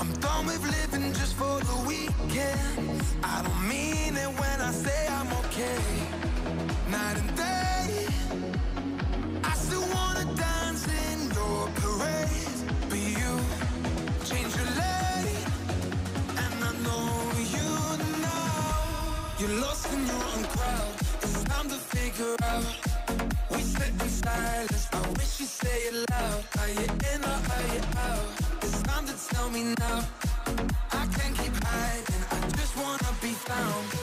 I'm 0.01 0.12
done 0.14 0.47
with 0.47 0.62
living 0.64 1.12
just 1.12 1.35
for 1.37 1.61
the 1.61 1.76
weekend. 1.87 3.03
I 3.22 3.43
don't 3.43 3.68
mean 3.68 4.16
it 4.16 4.30
when 4.41 4.61
I 4.61 4.72
say 4.72 5.07
I'm 5.09 5.30
okay. 5.45 5.83
Night 6.91 7.16
and 7.22 7.37
day, 7.37 8.07
I 9.45 9.55
still 9.55 9.87
wanna 9.95 10.24
dance 10.35 10.87
in 11.09 11.18
your 11.39 11.68
parade. 11.83 12.61
But 12.91 12.99
you 13.18 13.33
change 14.30 14.53
your 14.59 14.70
lane, 14.83 15.47
and 16.43 16.55
I 16.68 16.72
know 16.87 17.07
you 17.57 17.68
now. 18.22 19.39
You're 19.39 19.57
lost 19.61 19.93
in 19.93 20.01
your 20.07 20.24
own 20.35 20.45
crowd. 20.55 20.95
It's 21.22 21.45
time 21.45 21.68
to 21.68 21.78
figure 21.95 22.37
out. 22.43 22.66
We 23.51 23.61
sit 23.62 23.93
in 24.03 24.09
silence. 24.09 24.91
You 25.43 25.49
say 25.49 25.88
it 25.88 26.09
loud. 26.09 26.45
Are 26.61 26.68
you 26.68 26.86
in 27.12 27.24
or 27.24 27.40
are 27.55 27.74
you 27.74 27.82
out? 27.99 28.62
It's 28.62 28.80
time 28.82 29.05
to 29.07 29.34
tell 29.34 29.51
me 29.51 29.74
now. 29.76 30.05
I 30.93 31.05
can't 31.16 31.36
keep 31.36 31.64
hiding. 31.64 32.24
I 32.30 32.49
just 32.51 32.76
wanna 32.76 33.12
be 33.20 33.32
found. 33.32 34.01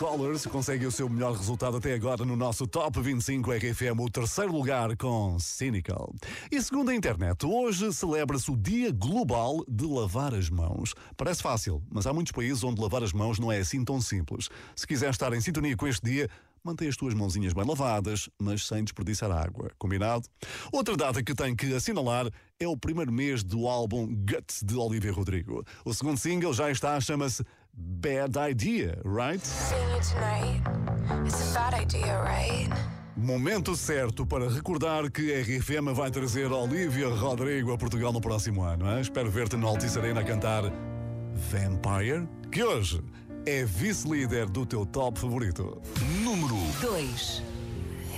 Colors 0.00 0.46
conseguem 0.46 0.86
o 0.86 0.90
seu 0.90 1.10
melhor 1.10 1.36
resultado 1.36 1.76
até 1.76 1.92
agora 1.92 2.24
no 2.24 2.34
nosso 2.34 2.66
Top 2.66 2.98
25 2.98 3.52
RFM, 3.52 4.00
o 4.00 4.08
terceiro 4.08 4.50
lugar 4.50 4.96
com 4.96 5.38
Cynical. 5.38 6.14
E 6.50 6.62
segundo 6.62 6.90
a 6.90 6.94
internet, 6.94 7.44
hoje 7.44 7.92
celebra-se 7.92 8.50
o 8.50 8.56
Dia 8.56 8.90
Global 8.92 9.62
de 9.68 9.84
Lavar 9.84 10.32
as 10.32 10.48
Mãos. 10.48 10.94
Parece 11.18 11.42
fácil, 11.42 11.82
mas 11.92 12.06
há 12.06 12.14
muitos 12.14 12.32
países 12.32 12.64
onde 12.64 12.80
lavar 12.80 13.02
as 13.02 13.12
mãos 13.12 13.38
não 13.38 13.52
é 13.52 13.58
assim 13.58 13.84
tão 13.84 14.00
simples. 14.00 14.48
Se 14.74 14.86
quiser 14.86 15.10
estar 15.10 15.34
em 15.34 15.40
sintonia 15.42 15.76
com 15.76 15.86
este 15.86 16.02
dia, 16.02 16.30
mantém 16.64 16.88
as 16.88 16.96
tuas 16.96 17.12
mãozinhas 17.12 17.52
bem 17.52 17.64
lavadas, 17.64 18.30
mas 18.38 18.66
sem 18.66 18.82
desperdiçar 18.82 19.30
água. 19.30 19.70
Combinado? 19.78 20.26
Outra 20.72 20.96
data 20.96 21.22
que 21.22 21.34
tem 21.34 21.54
que 21.54 21.74
assinalar 21.74 22.26
é 22.58 22.66
o 22.66 22.76
primeiro 22.76 23.12
mês 23.12 23.42
do 23.42 23.68
álbum 23.68 24.06
Guts 24.06 24.62
de 24.62 24.76
Olivia 24.76 25.12
Rodrigo. 25.12 25.64
O 25.84 25.92
segundo 25.92 26.18
single 26.18 26.52
já 26.52 26.70
está, 26.70 26.98
chama-se 27.00 27.44
Bad 27.76 28.36
Idea, 28.36 28.98
right? 29.04 29.40
Seeing 29.44 29.88
you 29.90 30.00
tonight, 30.00 30.60
It's 31.26 31.50
a 31.50 31.54
bad 31.54 31.74
idea, 31.74 32.22
right? 32.22 32.68
Momento 33.16 33.76
certo 33.76 34.24
para 34.26 34.48
recordar 34.48 35.10
que 35.10 35.34
a 35.34 35.42
RFM 35.42 35.92
vai 35.92 36.10
trazer 36.10 36.50
Olivia 36.52 37.08
Rodrigo 37.08 37.72
a 37.72 37.78
Portugal 37.78 38.12
no 38.12 38.20
próximo 38.20 38.62
ano. 38.62 38.86
hein? 38.86 39.00
Espero 39.00 39.30
ver-te 39.30 39.56
no 39.56 39.68
Altice 39.68 39.98
Arena 39.98 40.20
a 40.20 40.24
cantar 40.24 40.64
Vampire, 41.50 42.26
que 42.50 42.62
hoje 42.62 43.02
é 43.46 43.64
vice-líder 43.64 44.46
do 44.48 44.64
teu 44.64 44.86
top 44.86 45.18
favorito. 45.18 45.80
Número 46.22 46.56
2. 46.80 47.42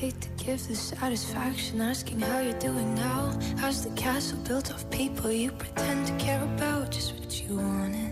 Hate 0.00 0.18
to 0.20 0.28
give 0.44 0.58
the 0.66 0.74
satisfaction 0.74 1.80
asking 1.80 2.20
how 2.20 2.40
you're 2.40 2.58
doing 2.58 2.94
now. 2.94 3.30
How's 3.60 3.82
the 3.84 3.90
castle 3.94 4.38
built 4.46 4.70
of 4.70 4.84
people 4.90 5.30
you 5.32 5.52
pretend 5.52 6.06
to 6.06 6.12
care 6.24 6.42
about? 6.56 6.90
Just 6.90 7.14
what 7.14 7.40
you 7.40 7.56
wanted. 7.56 8.11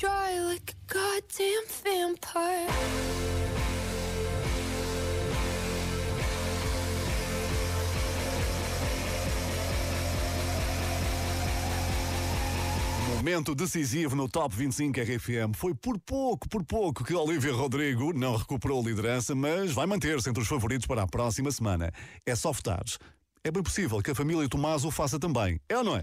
Dry 0.00 0.40
like 0.40 0.72
a 0.72 0.92
goddamn 0.92 1.64
vampire. 1.82 2.68
Momento 13.16 13.54
decisivo 13.54 14.16
no 14.16 14.28
Top 14.28 14.54
25 14.54 15.00
RFM. 15.00 15.54
Foi 15.54 15.74
por 15.74 15.98
pouco, 16.00 16.48
por 16.48 16.64
pouco 16.64 17.04
que 17.04 17.14
Olivia 17.14 17.52
Rodrigo 17.52 18.12
não 18.12 18.36
recuperou 18.36 18.80
a 18.80 18.84
liderança, 18.84 19.34
mas 19.34 19.72
vai 19.72 19.86
manter-se 19.86 20.28
entre 20.28 20.42
os 20.42 20.48
favoritos 20.48 20.86
para 20.86 21.02
a 21.02 21.06
próxima 21.06 21.50
semana. 21.50 21.90
É 22.26 22.34
só 22.34 22.52
votares. 22.52 22.98
É 23.42 23.50
bem 23.50 23.62
possível 23.62 24.02
que 24.02 24.10
a 24.10 24.14
família 24.14 24.48
Tomás 24.48 24.84
o 24.84 24.90
faça 24.90 25.18
também. 25.18 25.60
É 25.68 25.78
ou 25.78 25.84
não 25.84 25.96
é? 25.96 26.02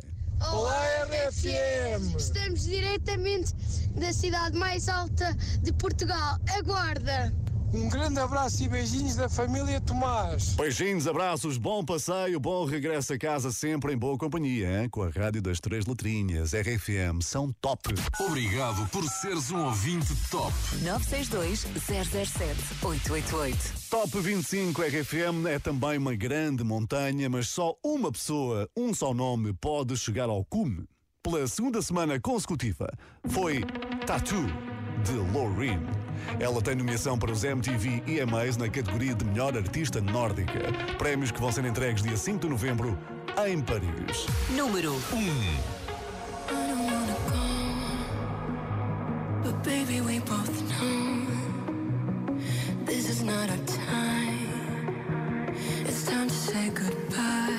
Olá, 0.49 0.83
RFM! 1.05 2.17
Estamos 2.17 2.63
diretamente 2.63 3.53
da 3.95 4.11
cidade 4.11 4.57
mais 4.57 4.89
alta 4.89 5.33
de 5.61 5.71
Portugal, 5.73 6.37
a 6.49 6.61
Guarda. 6.63 7.31
Um 7.73 7.87
grande 7.87 8.19
abraço 8.19 8.61
e 8.63 8.67
beijinhos 8.67 9.15
da 9.15 9.29
família 9.29 9.79
Tomás. 9.79 10.55
Beijinhos, 10.55 11.07
abraços, 11.07 11.57
bom 11.57 11.85
passeio, 11.85 12.37
bom 12.37 12.65
regresso 12.65 13.13
a 13.13 13.17
casa, 13.17 13.51
sempre 13.51 13.93
em 13.93 13.97
boa 13.97 14.17
companhia, 14.17 14.81
hein? 14.81 14.89
com 14.89 15.03
a 15.03 15.09
Rádio 15.09 15.41
das 15.41 15.59
Três 15.61 15.85
Letrinhas, 15.85 16.51
RFM, 16.51 17.21
são 17.21 17.53
top. 17.61 17.93
Obrigado 18.19 18.85
por 18.89 19.03
seres 19.05 19.51
um 19.51 19.65
ouvinte 19.65 20.13
top. 20.29 20.53
962 20.83 21.61
007 21.61 22.85
888. 22.85 23.89
Top 23.89 24.19
25 24.19 24.81
RFM 24.81 25.45
é 25.47 25.57
também 25.57 25.97
uma 25.97 26.13
grande 26.13 26.65
montanha, 26.65 27.29
mas 27.29 27.47
só 27.47 27.73
uma 27.81 28.11
pessoa, 28.11 28.69
um 28.75 28.93
só 28.93 29.13
nome, 29.13 29.53
pode 29.53 29.95
chegar 29.95 30.27
ao 30.27 30.43
cume. 30.43 30.85
Pela 31.23 31.47
segunda 31.47 31.81
semana 31.81 32.19
consecutiva, 32.19 32.91
foi 33.29 33.61
Tattoo, 34.05 34.45
de 35.05 35.13
Loreen. 35.31 36.00
Ela 36.39 36.61
tem 36.61 36.75
nomeação 36.75 37.17
para 37.17 37.31
os 37.31 37.43
MTV 37.43 38.03
EMAs 38.07 38.57
na 38.57 38.69
categoria 38.69 39.13
de 39.13 39.25
melhor 39.25 39.55
artista 39.55 40.01
nórdica. 40.01 40.59
Prémios 40.97 41.31
que 41.31 41.39
vão 41.39 41.51
ser 41.51 41.65
entregues 41.65 42.01
dia 42.03 42.17
5 42.17 42.39
de 42.39 42.49
novembro 42.49 42.97
em 43.47 43.61
Paris. 43.61 44.25
Número 44.49 44.93
1. 45.13 45.81
I 46.49 46.67
don't 46.67 46.83
wanna 46.83 47.15
go, 47.29 47.37
but 49.43 49.63
baby, 49.63 50.01
we 50.01 50.19
both 50.19 50.61
know 50.69 51.25
this 52.85 53.09
is 53.09 53.21
not 53.23 53.49
our 53.49 53.57
time. 53.65 55.55
It's 55.85 56.03
time 56.05 56.27
to 56.27 56.33
say 56.33 56.69
goodbye 56.69 57.57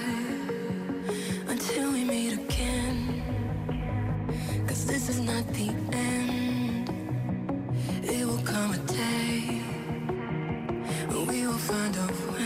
until 1.48 1.92
we 1.92 2.04
meet 2.04 2.34
again. 2.34 3.22
Cause 4.66 4.84
this 4.84 5.08
is 5.08 5.20
not 5.20 5.46
the 5.54 5.70
end. 5.92 6.41
It 8.04 8.26
will 8.26 8.38
come 8.38 8.72
a 8.72 8.78
day 8.78 9.62
we 11.28 11.46
will 11.46 11.58
find 11.58 11.96
a 11.96 12.32
way. 12.32 12.41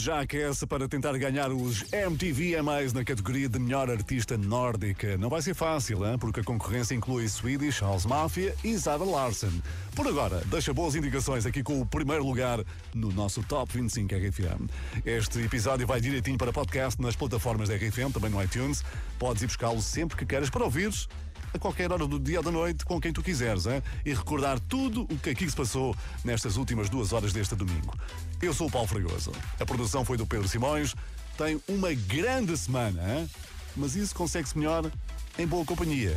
Já 0.00 0.20
aquece 0.20 0.66
para 0.66 0.88
tentar 0.88 1.16
ganhar 1.18 1.50
os 1.50 1.84
MTV 1.92 2.56
EMAs 2.56 2.92
na 2.92 3.04
categoria 3.04 3.48
de 3.48 3.58
melhor 3.58 3.90
artista 3.90 4.36
nórdica. 4.36 5.16
Não 5.18 5.28
vai 5.28 5.42
ser 5.42 5.54
fácil, 5.54 6.06
hein? 6.06 6.18
porque 6.18 6.40
a 6.40 6.44
concorrência 6.44 6.94
inclui 6.94 7.28
Swedish 7.28 7.80
House 7.80 8.06
Mafia 8.06 8.54
e 8.62 8.76
Zara 8.76 9.04
Larsen. 9.04 9.62
Por 9.94 10.06
agora, 10.06 10.42
deixa 10.46 10.72
boas 10.72 10.94
indicações 10.94 11.46
aqui 11.46 11.62
com 11.62 11.80
o 11.80 11.86
primeiro 11.86 12.24
lugar 12.24 12.64
no 12.94 13.12
nosso 13.12 13.42
Top 13.42 13.72
25 13.72 14.14
RFM. 14.14 14.70
Este 15.04 15.40
episódio 15.40 15.86
vai 15.86 16.00
direitinho 16.00 16.38
para 16.38 16.52
podcast 16.52 17.00
nas 17.00 17.16
plataformas 17.16 17.68
da 17.68 17.74
RFM, 17.74 18.12
também 18.12 18.30
no 18.30 18.42
iTunes. 18.42 18.84
Podes 19.18 19.42
ir 19.42 19.46
buscá-lo 19.46 19.82
sempre 19.82 20.16
que 20.16 20.24
queres 20.24 20.50
para 20.50 20.64
ouvires 20.64 21.08
a 21.52 21.58
qualquer 21.58 21.92
hora 21.92 22.06
do 22.06 22.18
dia 22.18 22.38
ou 22.38 22.44
da 22.44 22.50
noite, 22.50 22.84
com 22.84 23.00
quem 23.00 23.12
tu 23.12 23.22
quiseres, 23.22 23.66
hein? 23.66 23.82
e 24.04 24.12
recordar 24.12 24.58
tudo 24.60 25.02
o 25.02 25.18
que 25.18 25.30
aqui 25.30 25.48
se 25.48 25.56
passou 25.56 25.94
nestas 26.24 26.56
últimas 26.56 26.88
duas 26.88 27.12
horas 27.12 27.32
deste 27.32 27.54
domingo. 27.54 27.94
Eu 28.40 28.52
sou 28.52 28.68
o 28.68 28.70
Paulo 28.70 28.86
Fregoso. 28.86 29.32
A 29.58 29.66
produção 29.66 30.04
foi 30.04 30.16
do 30.16 30.26
Pedro 30.26 30.48
Simões. 30.48 30.94
Tem 31.36 31.60
uma 31.68 31.92
grande 31.94 32.56
semana, 32.56 33.02
hein? 33.02 33.30
mas 33.76 33.94
isso 33.96 34.14
consegue-se 34.14 34.56
melhor 34.58 34.90
em 35.38 35.46
boa 35.46 35.64
companhia. 35.64 36.16